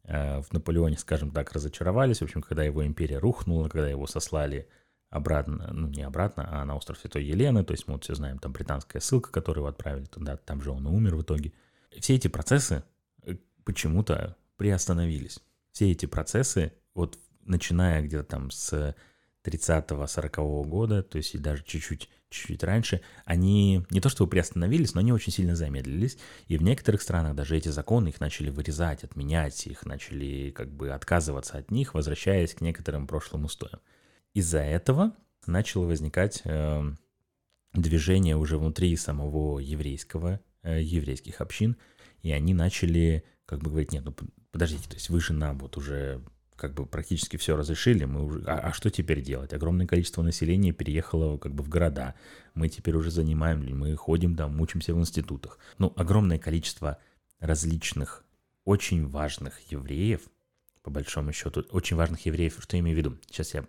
[0.05, 4.67] э, в Наполеоне, скажем так, разочаровались, в общем, когда его империя рухнула, когда его сослали
[5.11, 8.39] обратно, ну не обратно, а на остров Святой Елены, то есть мы вот все знаем,
[8.39, 11.53] там британская ссылка, которую его отправили туда, там же он и умер в итоге.
[12.01, 12.83] Все эти процессы
[13.25, 15.39] э, почему-то приостановились.
[15.71, 18.95] Все эти процессы, вот начиная где-то там с
[19.45, 25.01] 30-40 года, то есть и даже чуть-чуть чуть-чуть раньше, они не то чтобы приостановились, но
[25.01, 29.67] они очень сильно замедлились, и в некоторых странах даже эти законы их начали вырезать, отменять,
[29.67, 33.81] их начали как бы отказываться от них, возвращаясь к некоторым прошлым устоям.
[34.35, 35.13] Из-за этого
[35.47, 36.83] начало возникать э,
[37.73, 41.77] движение уже внутри самого еврейского, э, еврейских общин,
[42.23, 44.15] и они начали как бы говорить, нет, ну
[44.51, 46.21] подождите, то есть вы же нам вот уже
[46.57, 49.53] как бы практически все разрешили, мы уже, а, а что теперь делать?
[49.53, 52.15] Огромное количество населения переехало как бы в города,
[52.55, 55.59] мы теперь уже занимаем, мы ходим там, учимся в институтах.
[55.79, 56.99] Ну, огромное количество
[57.41, 58.25] различных,
[58.65, 60.23] очень важных евреев,
[60.83, 63.19] по большому счету, очень важных евреев, что я имею в виду?
[63.27, 63.65] Сейчас я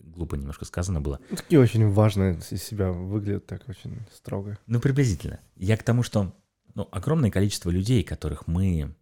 [0.00, 1.18] глупо немножко сказано было.
[1.30, 4.58] Такие очень важные из себя выглядят так очень строго.
[4.66, 5.40] Ну, приблизительно.
[5.56, 6.34] Я к тому, что
[6.74, 8.94] ну, огромное количество людей, которых мы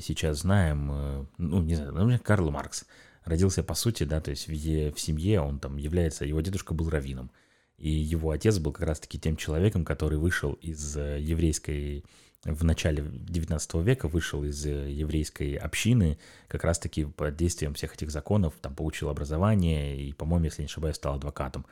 [0.00, 2.86] сейчас знаем, э, ну, не знаю, например, Карл Маркс
[3.24, 6.90] родился, по сути, да, то есть в, в семье он там является, его дедушка был
[6.90, 7.30] раввином,
[7.78, 12.04] и его отец был как раз-таки тем человеком, который вышел из э, еврейской,
[12.44, 18.54] в начале 19 века вышел из еврейской общины, как раз-таки под действием всех этих законов,
[18.60, 21.66] там получил образование и, по-моему, если не ошибаюсь, стал адвокатом.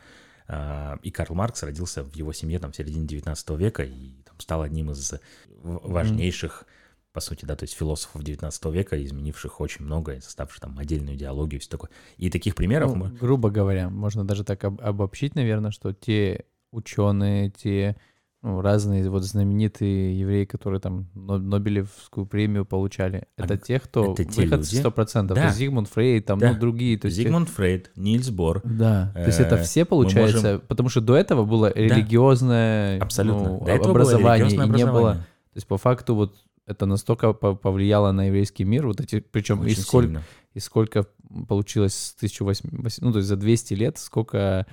[0.46, 4.38] А, и Карл Маркс родился в его семье там в середине 19 века и там,
[4.38, 5.14] стал одним из
[5.62, 6.74] важнейших mm-hmm
[7.12, 11.60] по сути, да, то есть философов 19 века, изменивших очень много, составших там отдельную идеологию
[11.60, 11.90] все такое.
[12.16, 12.94] И таких примеров...
[12.94, 17.96] Ну, грубо говоря, можно даже так об- обобщить, наверное, что те ученые, те
[18.42, 24.24] ну, разные вот знаменитые евреи, которые там Нобелевскую премию получали, это а, те, кто это
[24.24, 24.86] те выход люди?
[24.86, 25.34] 100%.
[25.34, 25.50] Да.
[25.50, 26.52] Зигмунд Фрейд, там, да.
[26.52, 26.96] ну, другие.
[26.98, 27.16] То есть...
[27.16, 28.62] Зигмунд Фрейд, Нильс Бор.
[28.64, 30.60] Да, то есть это э, все, получается, можем...
[30.68, 33.58] потому что до этого было религиозное Абсолютно.
[33.58, 35.14] Ну, образование, и не было...
[35.14, 36.36] То есть по факту вот
[36.68, 40.22] это настолько повлияло на еврейский мир, вот эти, причем и сколько,
[40.54, 41.06] и сколько
[41.48, 44.66] получилось с 1800, ну, то есть за 200 лет, сколько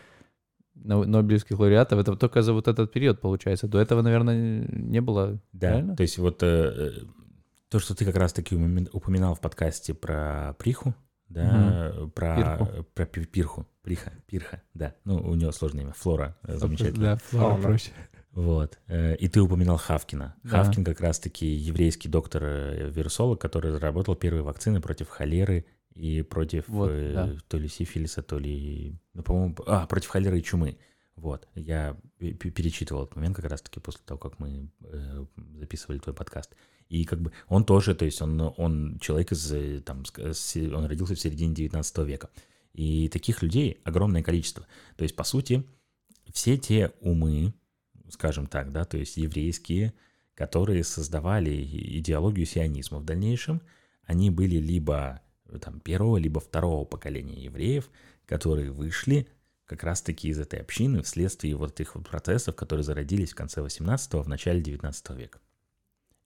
[0.76, 3.68] Нобелевских лауреатов, это только за вот этот период получается.
[3.68, 5.40] До этого, наверное, не было.
[5.54, 5.96] Да, правильно?
[5.96, 6.92] то есть вот э,
[7.70, 8.56] то, что ты как раз-таки
[8.92, 10.94] упоминал в подкасте про Приху,
[11.30, 12.10] да, угу.
[12.10, 12.86] про, пирху.
[12.94, 17.14] про пирху, Приха, Пирха, да, ну, у него сложное имя, Флора, э, замечательно.
[17.14, 17.92] Да, Флора проще.
[18.36, 18.78] Вот.
[18.88, 20.36] Э, и ты упоминал Хавкина.
[20.44, 20.50] Да.
[20.50, 27.14] Хавкин как раз-таки еврейский доктор-вирусолог, который разработал первые вакцины против холеры и против вот, э,
[27.14, 27.34] да.
[27.48, 30.78] то ли сифилиса, то ли, ну, по-моему, а, против холеры и чумы.
[31.16, 36.54] Вот, я перечитывал этот момент как раз-таки после того, как мы э, записывали твой подкаст.
[36.90, 40.04] И как бы он тоже, то есть он, он человек из, э, там,
[40.76, 42.30] он родился в середине 19 века.
[42.74, 44.68] И таких людей огромное количество.
[44.98, 45.66] То есть, по сути,
[46.34, 47.54] все те умы,
[48.10, 49.94] скажем так, да, то есть еврейские,
[50.34, 51.52] которые создавали
[52.00, 53.62] идеологию сионизма в дальнейшем,
[54.04, 55.22] они были либо
[55.62, 57.90] там, первого, либо второго поколения евреев,
[58.26, 59.28] которые вышли
[59.66, 64.22] как раз-таки из этой общины вследствие вот этих вот процессов, которые зародились в конце 18-го,
[64.22, 65.40] в начале 19 века.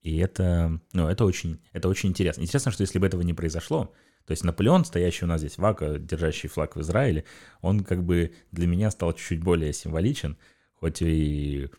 [0.02, 2.42] И это, ну, это очень, это очень интересно.
[2.42, 3.94] Интересно, что если бы этого не произошло,
[4.26, 7.26] то есть Наполеон, стоящий у нас здесь, Вака, держащий флаг в Израиле,
[7.62, 10.38] он как бы для меня стал чуть-чуть более символичен,
[10.80, 11.70] хоть и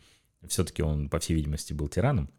[0.47, 2.31] все-таки он, по всей видимости, был тираном,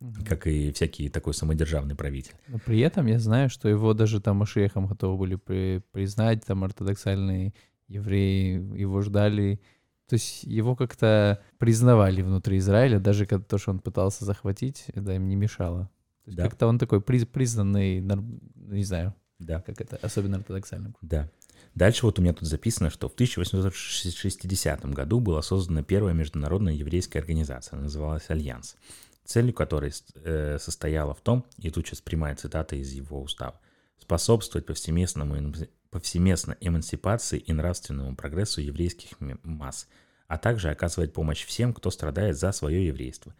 [0.00, 0.14] угу.
[0.26, 2.34] как и всякий такой самодержавный правитель.
[2.48, 6.64] Но при этом я знаю, что его даже там Машехом готовы были при, признать, там
[6.64, 7.54] ортодоксальные
[7.88, 9.60] евреи его ждали.
[10.06, 15.12] То есть его как-то признавали внутри Израиля, даже когда то, что он пытался захватить, это
[15.12, 15.90] им не мешало.
[16.24, 16.44] То есть да.
[16.44, 19.60] как-то он такой приз, признанный, не знаю, да.
[19.60, 20.96] как это, особенно ортодоксальным.
[21.00, 21.30] Да.
[21.74, 27.20] Дальше вот у меня тут записано, что в 1860 году была создана первая международная еврейская
[27.20, 28.76] организация, называлась «Альянс»,
[29.24, 33.60] целью которой э, состояла в том, и тут сейчас прямая цитата из его устава,
[33.98, 35.54] способствовать повсеместному,
[35.90, 39.10] повсеместно эмансипации и нравственному прогрессу еврейских
[39.44, 39.86] масс,
[40.26, 43.34] а также оказывать помощь всем, кто страдает за свое еврейство.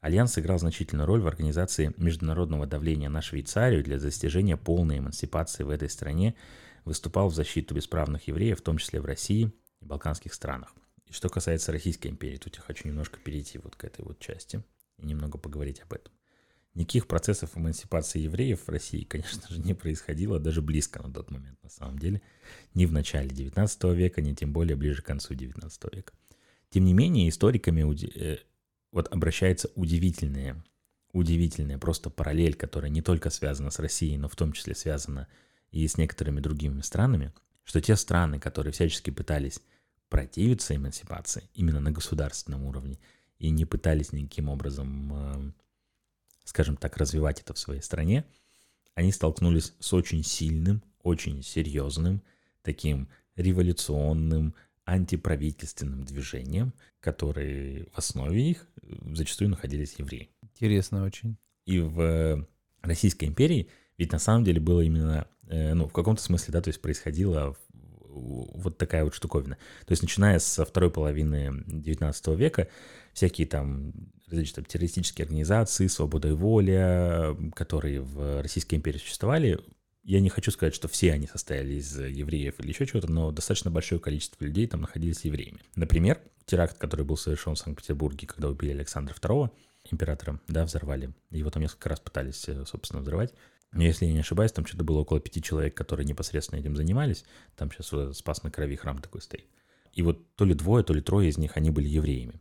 [0.00, 5.68] Альянс сыграл значительную роль в организации международного давления на Швейцарию для достижения полной эмансипации в
[5.68, 6.34] этой стране
[6.84, 10.74] выступал в защиту бесправных евреев, в том числе в России и балканских странах.
[11.06, 14.62] И что касается Российской империи, тут я хочу немножко перейти вот к этой вот части
[14.98, 16.12] и немного поговорить об этом.
[16.74, 21.60] Никаких процессов эмансипации евреев в России, конечно же, не происходило даже близко на тот момент,
[21.64, 22.22] на самом деле.
[22.74, 26.12] Ни в начале 19 века, ни тем более ближе к концу 19 века.
[26.68, 27.82] Тем не менее, историками
[28.14, 28.38] э,
[28.92, 30.64] вот обращается удивительная,
[31.12, 35.26] удивительная просто параллель, которая не только связана с Россией, но в том числе связана
[35.70, 37.32] и с некоторыми другими странами,
[37.64, 39.60] что те страны, которые всячески пытались
[40.08, 42.98] противиться эмансипации именно на государственном уровне
[43.38, 45.52] и не пытались никаким образом, э,
[46.44, 48.24] скажем так, развивать это в своей стране,
[48.94, 52.22] они столкнулись с очень сильным, очень серьезным
[52.62, 54.54] таким революционным,
[54.84, 60.30] антиправительственным движением, которые в основе их э, зачастую находились евреи.
[60.42, 61.36] Интересно очень.
[61.64, 62.46] И в
[62.82, 63.68] Российской империи
[64.00, 67.54] ведь на самом деле было именно, э, ну, в каком-то смысле, да, то есть происходило
[68.08, 69.58] вот такая вот штуковина.
[69.84, 72.68] То есть начиная со второй половины 19 века
[73.12, 73.92] всякие там
[74.26, 79.60] различные там, террористические организации, свобода и воля, которые в Российской империи существовали,
[80.02, 83.70] я не хочу сказать, что все они состояли из евреев или еще чего-то, но достаточно
[83.70, 85.60] большое количество людей там находились евреями.
[85.76, 89.50] Например, теракт, который был совершен в Санкт-Петербурге, когда убили Александра II,
[89.90, 91.12] императора, да, взорвали.
[91.30, 93.34] Его там несколько раз пытались, э, собственно, взрывать.
[93.72, 97.24] Но если я не ошибаюсь, там что-то было около пяти человек, которые непосредственно этим занимались.
[97.56, 99.48] Там сейчас вот Спас на крови храм такой стоит.
[99.92, 102.40] И вот то ли двое, то ли трое из них, они были евреями.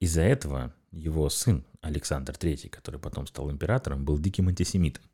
[0.00, 5.04] Из-за этого его сын Александр III, который потом стал императором, был диким антисемитом,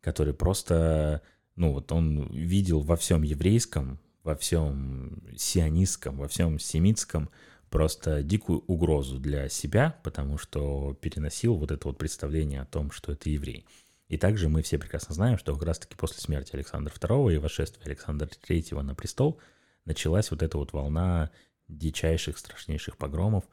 [0.00, 1.22] который просто,
[1.54, 7.30] ну вот он видел во всем еврейском, во всем сионистском, во всем семитском
[7.70, 13.12] просто дикую угрозу для себя, потому что переносил вот это вот представление о том, что
[13.12, 13.66] это еврей.
[14.08, 17.84] И также мы все прекрасно знаем, что как раз-таки после смерти Александра II и восшествия
[17.84, 19.40] Александра III на престол
[19.84, 21.30] началась вот эта вот волна
[21.68, 23.44] дичайших, страшнейших погромов,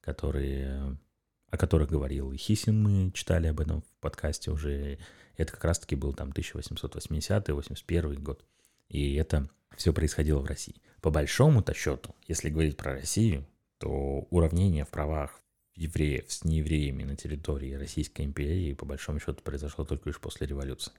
[0.00, 0.98] которые,
[1.48, 4.98] о которых говорил и Хисин, мы читали об этом в подкасте уже.
[5.36, 8.44] Это как раз-таки был там 1880-81 год.
[8.88, 10.82] И это все происходило в России.
[11.00, 13.46] По большому-то счету, если говорить про Россию,
[13.78, 15.39] то уравнение в правах
[15.74, 20.92] евреев с неевреями на территории Российской империи по большому счету произошло только лишь после революции.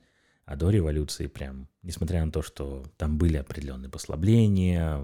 [0.45, 5.01] А до революции прям, несмотря на то, что там были определенные послабления,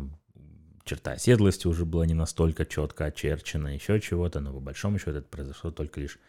[0.84, 5.28] черта оседлости уже была не настолько четко очерчена, еще чего-то, но по большому счету это
[5.28, 6.20] произошло только лишь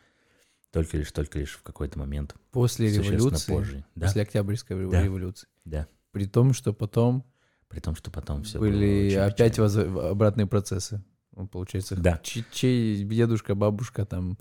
[0.71, 2.35] только лишь, только лишь в какой-то момент.
[2.51, 3.51] После революции?
[3.51, 3.85] Позже.
[3.95, 4.07] Да?
[4.07, 5.03] После Октябрьской да.
[5.03, 5.49] революции?
[5.65, 5.89] Да.
[6.13, 7.25] При том, что потом...
[7.69, 9.77] При том, что потом все Были опять воз...
[9.77, 11.03] обратные процессы.
[11.39, 12.21] Ну, получается, да.
[12.23, 14.37] чей дедушка, бабушка там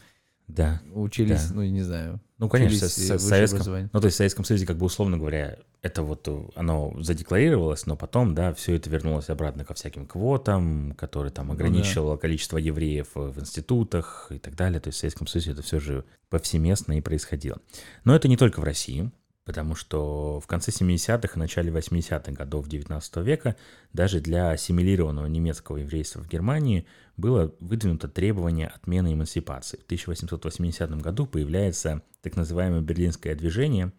[0.47, 0.81] да.
[0.93, 1.55] учились, да.
[1.55, 2.19] ну, не знаю.
[2.39, 6.01] Ну, конечно, с Советском, ну, то есть в Советском Союзе, как бы, условно говоря, это
[6.01, 11.51] вот оно задекларировалось, но потом, да, все это вернулось обратно ко всяким квотам, которые там
[11.51, 12.21] ограничивало ну, да.
[12.21, 14.79] количество евреев в институтах и так далее.
[14.79, 17.59] То есть в Советском Союзе это все же повсеместно и происходило.
[18.05, 19.11] Но это не только в России
[19.47, 23.55] потому что в конце 70-х и начале 80-х годов 19 века
[23.93, 29.77] даже для ассимилированного немецкого еврейства в Германии было выдвинуто требование отмены эмансипации.
[29.77, 33.93] В 1880 году появляется так называемое Берлинское движение.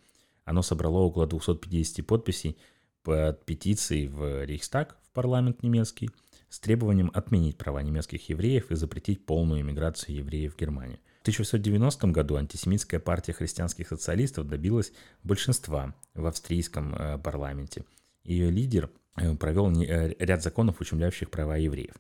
[0.45, 2.59] Оно собрало около 250 подписей
[3.03, 6.11] под петицией в Рейхстаг, в парламент немецкий,
[6.51, 10.99] с требованием отменить права немецких евреев и запретить полную иммиграцию евреев в Германию.
[11.29, 17.85] В 1890 году антисемитская партия христианских социалистов добилась большинства в австрийском э, парламенте.
[18.25, 21.95] Ее лидер э, провел э, ряд законов, ущемляющих права евреев.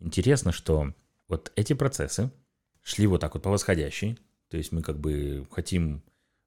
[0.00, 0.92] Интересно, что
[1.28, 2.30] вот эти процессы
[2.82, 4.18] шли вот так вот по восходящей.
[4.48, 6.02] То есть мы как бы хотим,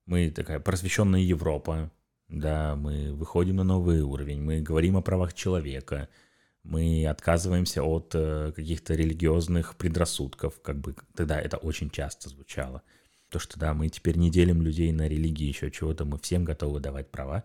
[0.05, 1.89] мы такая просвещенная Европа,
[2.27, 6.09] да, мы выходим на новый уровень, мы говорим о правах человека–
[6.65, 12.81] мы отказываемся от э, каких-то религиозных предрассудков, как бы тогда это очень часто звучало.
[13.29, 16.79] То, что да, мы теперь не делим людей на религии, еще чего-то, мы всем готовы
[16.79, 17.43] давать права.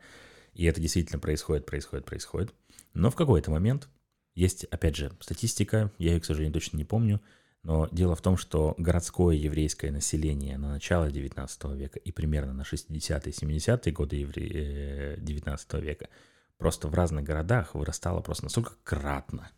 [0.55, 2.55] И это действительно происходит, происходит, происходит.
[2.95, 3.89] Но в какой-то момент
[4.35, 7.21] есть, опять же, статистика, я ее, к сожалению, точно не помню,
[7.63, 12.63] но дело в том, что городское еврейское население на начало 19 века и примерно на
[12.63, 15.17] 60-е, 70-е годы евре...
[15.21, 16.09] 19 э, века–
[16.61, 19.51] просто в разных городах вырастало просто настолько кратно.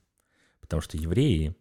[0.61, 1.55] Потому что евреи,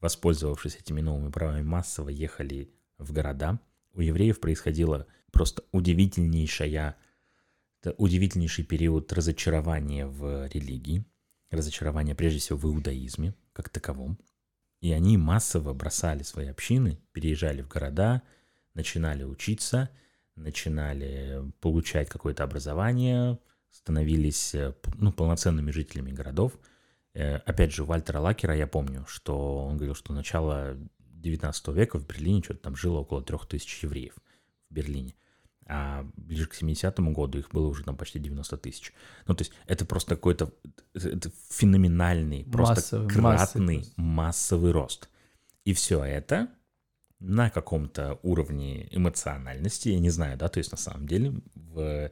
[0.00, 3.58] воспользовавшись этими новыми правами, массово ехали в города.
[3.92, 6.96] У евреев происходила просто удивительнейшая,
[7.98, 11.04] удивительнейший период разочарования в религии,
[11.50, 14.16] разочарования прежде всего в иудаизме как таковом.
[14.80, 18.22] И они массово бросали свои общины, переезжали в города,
[18.74, 19.90] начинали учиться,
[20.36, 23.40] начинали получать какое-то образование–
[23.74, 26.52] становились э, ну, полноценными жителями городов.
[27.12, 32.06] Э, опять же, Вальтера Лакера я помню, что он говорил, что начало 19 века в
[32.06, 34.14] Берлине что-то там жило около 3000 евреев
[34.70, 35.14] в Берлине.
[35.66, 38.92] А ближе к 70-му году их было уже там почти 90 тысяч.
[39.26, 40.52] Ну, то есть это просто какой-то
[40.92, 43.92] это феноменальный, просто массовый, кратный массовый.
[43.96, 45.08] массовый рост.
[45.64, 46.48] И все это
[47.18, 52.10] на каком-то уровне эмоциональности, я не знаю, да, то есть на самом деле в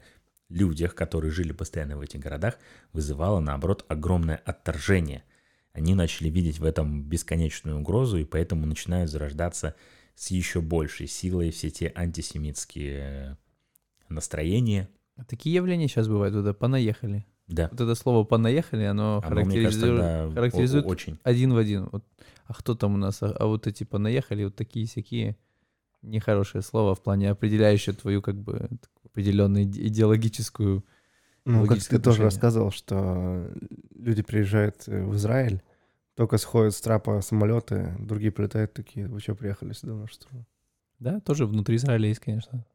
[0.53, 2.57] людях, которые жили постоянно в этих городах,
[2.93, 5.23] вызывало, наоборот, огромное отторжение.
[5.73, 9.75] Они начали видеть в этом бесконечную угрозу, и поэтому начинают зарождаться
[10.15, 13.37] с еще большей силой все те антисемитские
[14.09, 14.89] настроения.
[15.15, 17.25] А такие явления сейчас бывают, туда понаехали.
[17.47, 17.69] Да.
[17.71, 21.19] Вот это слово «понаехали», оно, Оно, мне кажется, характеризует, да, характеризует очень.
[21.23, 21.89] один в один.
[21.91, 22.03] Вот,
[22.45, 23.21] а кто там у нас?
[23.21, 25.35] А, а вот эти «понаехали», вот такие всякие
[26.01, 28.69] нехорошее слово в плане определяющее твою как бы
[29.13, 30.83] определенную иде- идеологическую...
[31.45, 32.23] Ну, как ты тоже отношение.
[32.25, 33.51] рассказывал, что
[33.95, 35.61] люди приезжают э, в Израиль,
[36.15, 40.27] только сходят с трапа самолеты, другие прилетают такие, вы что, приехали сюда на что?
[40.99, 42.65] Да, тоже внутри Израиля есть, конечно.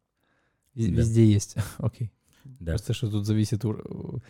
[0.74, 0.96] Вез- Да.
[0.96, 1.56] Везде есть.
[1.78, 2.12] Окей.
[2.44, 2.72] Да.
[2.72, 4.20] Просто что тут зависит ур-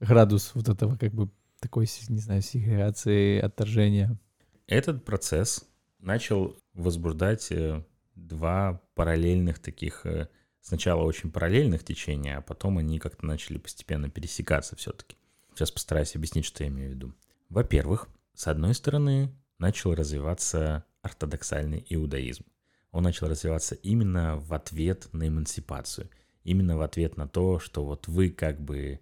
[0.00, 1.28] градус вот этого как бы
[1.60, 4.16] такой, не знаю, сегрегации, отторжения.
[4.68, 5.66] Этот процесс
[5.98, 7.82] начал возбуждать э,
[8.14, 10.28] два параллельных таких, э,
[10.60, 15.16] сначала очень параллельных течения, а потом они как-то начали постепенно пересекаться все-таки.
[15.54, 17.14] Сейчас постараюсь объяснить, что я имею в виду.
[17.48, 22.44] Во-первых, с одной стороны, начал развиваться ортодоксальный иудаизм.
[22.92, 26.08] Он начал развиваться именно в ответ на эмансипацию,
[26.44, 29.00] именно в ответ на то, что вот вы как бы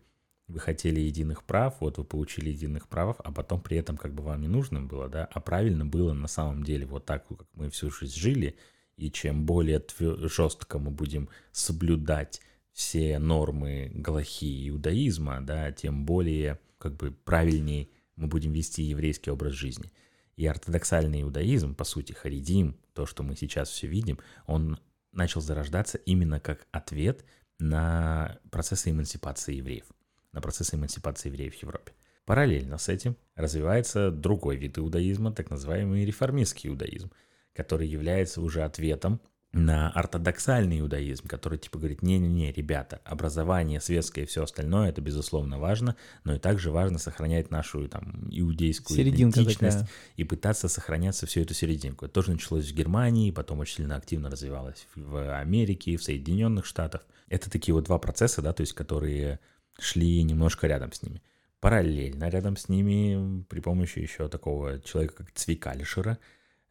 [0.48, 4.22] вы хотели единых прав, вот вы получили единых прав, а потом при этом как бы
[4.22, 7.68] вам не нужно было, да, а правильно было на самом деле вот так, как мы
[7.70, 8.57] всю жизнь жили,
[8.97, 12.40] и чем более твё- жестко мы будем соблюдать
[12.72, 19.53] все нормы галахи иудаизма, да, тем более как бы правильнее мы будем вести еврейский образ
[19.53, 19.92] жизни.
[20.36, 24.78] И ортодоксальный иудаизм, по сути, харидим, то, что мы сейчас все видим, он
[25.12, 27.24] начал зарождаться именно как ответ
[27.59, 29.86] на процессы эмансипации евреев,
[30.32, 31.92] на процессы эмансипации евреев в Европе.
[32.26, 37.11] Параллельно с этим развивается другой вид иудаизма, так называемый реформистский иудаизм,
[37.57, 39.20] который является уже ответом
[39.57, 45.59] на ортодоксальный иудаизм, который типа говорит, не-не-не, ребята, образование светское и все остальное, это безусловно
[45.59, 49.90] важно, но и также важно сохранять нашу там иудейскую Серединка идентичность такая.
[50.16, 52.04] и пытаться сохраняться всю эту серединку.
[52.04, 57.07] Это тоже началось в Германии, потом очень сильно активно развивалось в Америке, в Соединенных Штатах.
[57.28, 59.40] Это такие вот два процесса, да, то есть которые
[59.78, 61.22] шли немножко рядом с ними.
[61.61, 66.18] Параллельно рядом с ними при помощи еще такого человека, как Цвикалишера,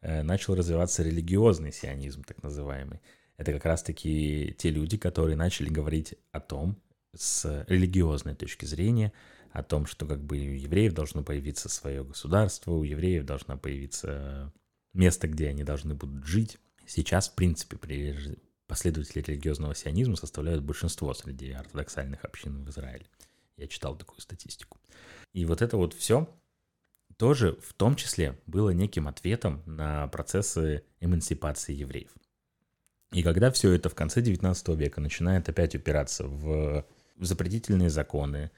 [0.06, 3.00] начал развиваться религиозный сионизм, так называемый.
[3.36, 6.80] Это как раз-таки те люди, которые начали говорить о том,
[7.14, 9.12] с религиозной точки зрения,
[9.52, 14.52] о том, что как бы у евреев должно появиться свое государство, у евреев должно появиться
[14.92, 16.58] место, где они должны будут жить.
[16.86, 23.06] Сейчас, в принципе, при- последователи религиозного сионизма составляют большинство среди ортодоксальных общин в Израиле.
[23.56, 24.78] Я читал такую статистику.
[25.32, 26.28] И вот это вот все
[27.16, 32.10] тоже в том числе было неким ответом на процессы эмансипации евреев.
[33.12, 36.84] И когда все это в конце 19 века начинает опять упираться в
[37.18, 38.50] запретительные законы,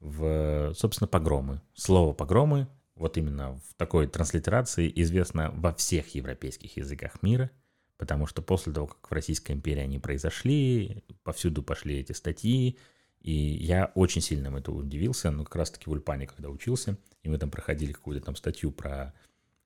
[0.00, 1.60] в, собственно, погромы.
[1.74, 7.50] Слово погромы, вот именно в такой транслитерации, известно во всех европейских языках мира,
[7.96, 12.78] потому что после того, как в Российской империи они произошли, повсюду пошли эти статьи,
[13.20, 17.28] и я очень сильно им это удивился, ну, как раз-таки в Ульпане, когда учился, и
[17.28, 19.14] мы там проходили какую-то там статью про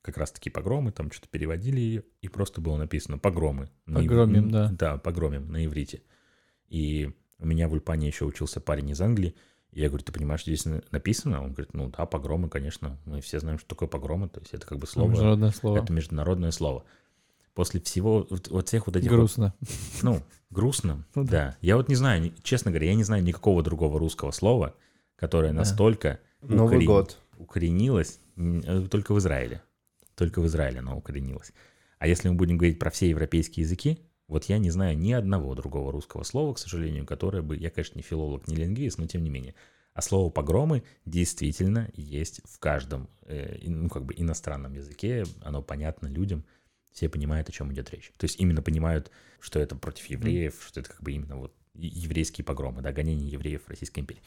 [0.03, 3.69] как раз-таки погромы, там что-то переводили ее, и просто было написано «погромы».
[3.85, 4.71] на ив- Погромим, да.
[4.73, 6.03] Да, «погромим» на иврите.
[6.69, 9.35] И у меня в Ульпане еще учился парень из Англии,
[9.73, 11.43] и я говорю, ты понимаешь, здесь на- написано?
[11.43, 12.99] Он говорит, ну да, погромы, конечно.
[13.05, 15.79] Мы все знаем, что такое погромы, то есть это как бы слово, Международное слово.
[15.79, 16.85] это международное слово.
[17.55, 19.55] После всего, вот, вот всех вот этих вот Грустно.
[20.03, 21.31] ну, грустно, Ну да.
[21.31, 21.57] да.
[21.61, 24.75] Я вот не знаю, честно говоря, я не знаю никакого другого русского слова,
[25.17, 25.59] которое Да.
[25.59, 27.19] настолько Новый укорен- год.
[27.39, 29.63] укоренилось э, только в Израиле.
[30.15, 31.53] Только в Израиле оно укоренилось.
[31.99, 33.99] А если мы будем говорить про все европейские языки,
[34.29, 37.57] вот я не знаю ни одного другого русского слова, к сожалению, которое бы...
[37.57, 39.55] Я, конечно, не филолог, не лингвист, но тем не менее.
[39.93, 45.25] А слово «погромы» действительно есть в каждом, э, ну, как бы иностранном языке.
[45.43, 46.45] Оно понятно людям,
[46.93, 48.13] все понимают, о чем идет речь.
[48.17, 52.45] То есть именно понимают, что это против евреев, что это как бы именно вот еврейские
[52.45, 54.23] погромы, да, гонение евреев в Российской империи.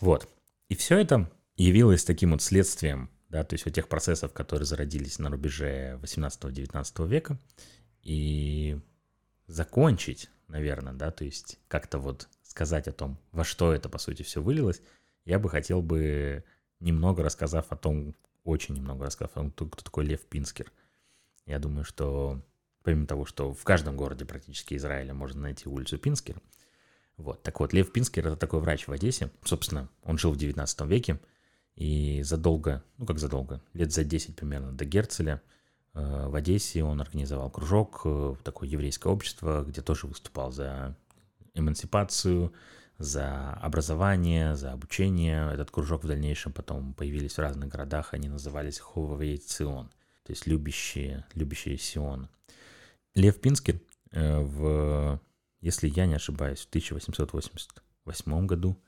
[0.00, 0.28] Вот.
[0.68, 5.18] И все это явилось таким вот следствием, да, то есть вот тех процессов, которые зародились
[5.18, 7.38] на рубеже 18-19 века,
[8.02, 8.78] и
[9.46, 14.22] закончить, наверное, да, то есть как-то вот сказать о том, во что это, по сути,
[14.22, 14.80] все вылилось,
[15.24, 16.44] я бы хотел бы,
[16.80, 20.72] немного рассказав о том, очень немного рассказав о том, кто такой Лев Пинскер.
[21.48, 22.40] Я думаю, что
[22.84, 26.40] помимо того, что в каждом городе практически Израиля можно найти улицу Пинскер,
[27.16, 29.30] вот, так вот, Лев Пинскер— это такой врач в Одессе.
[29.42, 31.18] Собственно, он жил в 19 веке,
[31.74, 35.40] и задолго, ну как задолго, лет за 10 примерно до Герцеля
[35.94, 40.96] э, в Одессе он организовал кружок, э, такое еврейское общество, где тоже выступал за
[41.54, 42.52] эмансипацию,
[42.98, 45.52] за образование, за обучение.
[45.52, 49.90] Этот кружок в дальнейшем потом появились в разных городах, они назывались Ховавей Цион,
[50.28, 52.28] то есть любящие, любящие Сион.
[53.14, 55.18] Лев Пинскер э, в,
[55.62, 58.78] если я не ошибаюсь, в 1888 году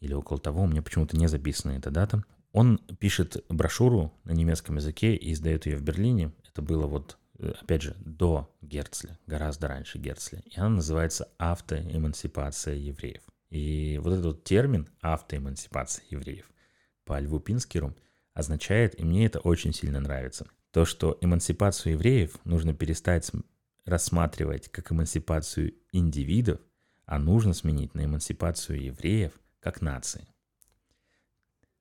[0.00, 2.24] или около того, у меня почему-то не записана эта дата.
[2.50, 6.32] Он пишет брошюру на немецком языке и издает ее в Берлине.
[6.48, 10.42] Это было вот, э, опять же, до Герцля, гораздо раньше Герцля.
[10.46, 13.22] И она называется «Автоэмансипация евреев».
[13.50, 16.50] И вот этот термин «автоэмансипация евреев»
[17.04, 17.96] по Льву Пинскеру
[18.34, 23.30] означает, и мне это очень сильно нравится, то, что эмансипацию евреев нужно перестать
[23.84, 26.60] рассматривать как эмансипацию индивидов,
[27.04, 30.26] а нужно сменить на эмансипацию евреев как нации.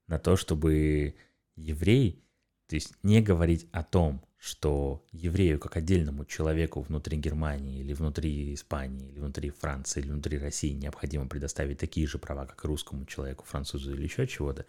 [0.07, 1.15] На то, чтобы
[1.55, 2.25] еврей,
[2.67, 8.53] то есть не говорить о том, что еврею как отдельному человеку внутри Германии или внутри
[8.53, 13.45] Испании или внутри Франции или внутри России необходимо предоставить такие же права, как русскому человеку,
[13.45, 14.65] французу или еще чего-то,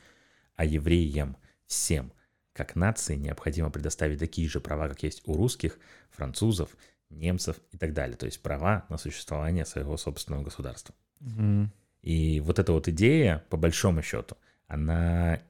[0.54, 2.12] а евреям всем
[2.52, 5.78] как нации необходимо предоставить такие же права, как есть у русских,
[6.10, 6.76] французов,
[7.10, 8.16] немцев и так далее.
[8.16, 10.94] То есть права на существование своего собственного государства.
[11.20, 11.72] Мгм.
[12.02, 14.36] И вот эта вот идея, по большому счету,
[14.66, 15.40] она...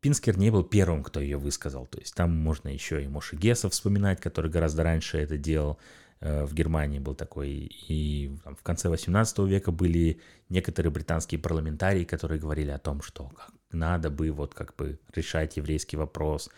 [0.00, 1.86] Пинскер не был первым, кто ее высказал.
[1.86, 5.78] То есть там можно еще и Моши Гесса вспоминать, который гораздо раньше это делал.
[6.20, 7.50] Э, В Германии был такой.
[7.50, 13.28] И там, в конце 18 века были некоторые британские парламентарии, которые говорили о том, что
[13.28, 16.50] как надо бы вот как бы решать еврейский вопрос.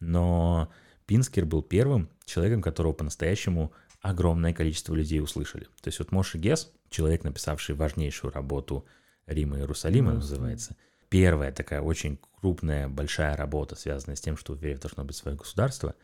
[0.00, 0.70] Но
[1.06, 5.64] Пинскер был первым человеком, которого по-настоящему огромное количество людей услышали.
[5.82, 8.86] То есть вот Моше Гес, человек, написавший важнейшую работу
[9.26, 10.20] Рима и Иерусалима, Мгм.
[10.20, 10.76] называется,
[11.08, 15.36] первая такая очень крупная, большая работа, связанная с тем, что у евреев должно быть свое
[15.36, 15.94] государство,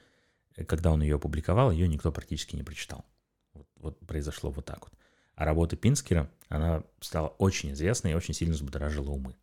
[0.56, 3.04] э, когда он ее опубликовал, ее никто практически не прочитал.
[3.54, 4.92] Вот, вот произошло вот так вот.
[5.34, 9.34] А работа Пинскера, она стала очень известной и очень сильно взбудоражила умы.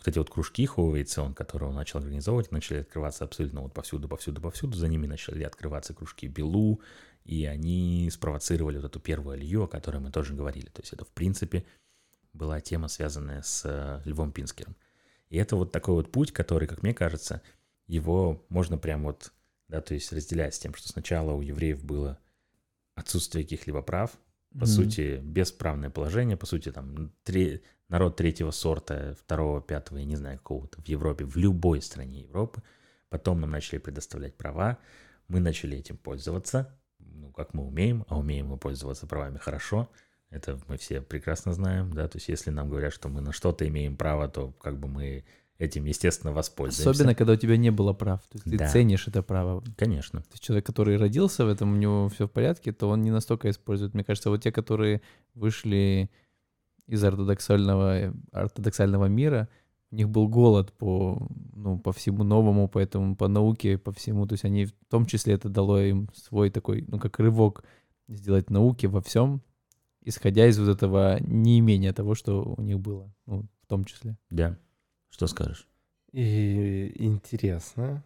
[0.00, 4.40] Вот эти вот кружки Хоуэйцион, которые он начал организовывать, начали открываться абсолютно вот повсюду, повсюду,
[4.40, 4.74] повсюду.
[4.74, 6.80] За ними начали открываться кружки Белу,
[7.26, 10.70] и они спровоцировали вот эту первую алию, о которой мы тоже говорили.
[10.70, 11.66] То есть это, в принципе,
[12.32, 14.74] была тема, связанная с э, Львом Пинскером.
[15.28, 17.42] И это вот такой вот путь, который, как мне кажется,
[17.86, 19.34] его можно прям вот,
[19.68, 22.18] да, то есть разделять с тем, что сначала у евреев было
[22.94, 24.12] отсутствие каких-либо прав,
[24.52, 24.66] по Мгм.
[24.66, 30.38] сути, бесправное положение, по сути, там, тре- народ третьего сорта, второго, пятого, я не знаю,
[30.38, 32.62] какого-то в Европе, в любой стране Европы.
[33.10, 34.78] Потом нам начали предоставлять права,
[35.28, 39.90] мы начали этим пользоваться, ну, как мы умеем, а умеем мы пользоваться правами хорошо,
[40.30, 43.66] это мы все прекрасно знаем, да, то есть если нам говорят, что мы на что-то
[43.66, 45.24] имеем право, то как бы мы
[45.58, 46.88] этим, естественно, воспользуемся.
[46.88, 48.20] Особенно, когда у тебя не было прав.
[48.28, 48.68] То есть ты Да.
[48.68, 49.62] ценишь это право.
[49.76, 50.22] Конечно.
[50.22, 53.10] То есть человек, который родился в этом, у него все в порядке, то он не
[53.10, 53.92] настолько использует.
[53.92, 55.02] Мне кажется, вот те, которые
[55.34, 56.10] вышли
[56.90, 59.48] из ортодоксального, ортодоксального мира,
[59.92, 64.26] у них был голод по, ну, по всему новому, поэтому по науке, по всему.
[64.26, 67.64] То есть они в том числе это дало им свой такой, ну, как рывок
[68.08, 69.40] сделать науки во всем,
[70.02, 74.16] исходя из вот этого неимения того, что у них было, ну, в том числе.
[74.30, 74.56] Да.
[75.10, 75.68] Что скажешь?
[76.12, 78.02] И интересно.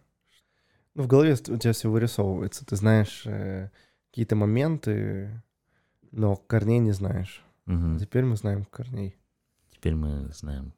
[0.93, 2.65] Ну, в голове у тебя все вырисовывается.
[2.65, 3.69] Ты знаешь э,
[4.11, 5.41] какие-то моменты,
[6.11, 7.44] но корней не знаешь.
[7.65, 7.97] Мгм.
[7.99, 9.15] Теперь мы знаем корней.
[9.71, 10.73] Теперь мы знаем,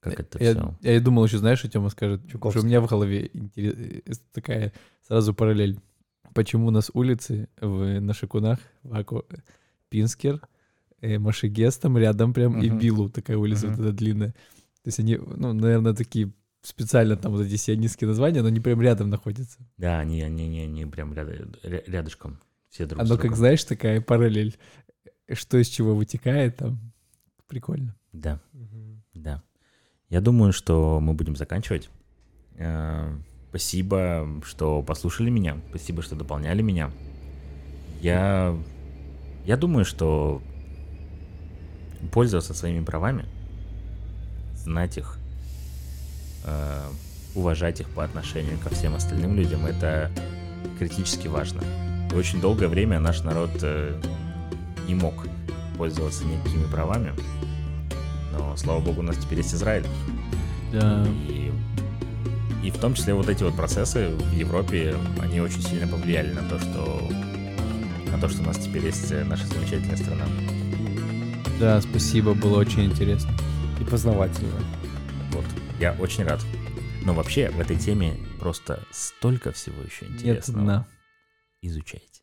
[0.00, 0.78] как это я, все.
[0.82, 4.12] я и думал еще, знаешь, что Тёма скажет, что у меня в голове интерес- э,
[4.32, 4.72] такая
[5.06, 5.78] сразу параллель.
[6.34, 9.36] Почему у нас улицы в, на Шикунах, в Аку, э,
[9.88, 10.40] Пинскер,
[11.00, 12.78] э, Машигес там рядом прям и Мгм.
[12.78, 13.76] Билу, такая улица Мгм.
[13.76, 14.30] вот эта длинная.
[14.30, 18.80] То есть они, ну, наверное, такие специально там вот эти сионистские названия, но они прям
[18.82, 19.58] рядом находятся.
[19.78, 22.38] Да, они, они, они, они прям ряда- ря- рядышком.
[22.68, 24.56] Все друг с Оно, как знаешь, такая параллель.
[25.32, 26.92] Что из чего вытекает там.
[27.46, 27.94] Прикольно.
[28.12, 28.40] Да,
[29.14, 29.42] да.
[30.08, 31.90] Я думаю, что мы будем заканчивать.
[32.54, 33.16] Э,
[33.56, 35.56] Спасибо, что послушали меня.
[35.70, 36.90] Спасибо, что дополняли меня.
[38.02, 38.54] Я,
[39.46, 40.42] я думаю, что
[42.12, 43.24] пользоваться своими правами,
[44.54, 45.18] знать их,
[46.44, 46.82] э,
[47.34, 50.10] уважать их по отношению ко всем остальным людям, это
[50.78, 51.62] критически важно.
[52.12, 53.98] И очень долгое время наш народ э,
[54.86, 55.14] не мог
[55.76, 57.12] пользоваться никакими правами,
[58.32, 59.86] но, слава богу, у нас теперь есть Израиль.
[60.72, 61.06] Да.
[61.28, 61.52] И,
[62.62, 66.42] и в том числе вот эти вот процессы в Европе, они очень сильно повлияли на
[66.48, 67.08] то, что
[68.10, 70.24] на то, что у нас теперь есть наша замечательная страна.
[71.60, 73.30] Да, спасибо, было очень интересно.
[73.80, 74.58] И познавательно.
[75.32, 75.44] Вот.
[75.78, 76.40] Я очень рад.
[77.04, 80.64] Но вообще в этой теме просто столько всего еще Нет интересного.
[80.64, 80.86] дна.
[81.62, 82.15] Изучайте.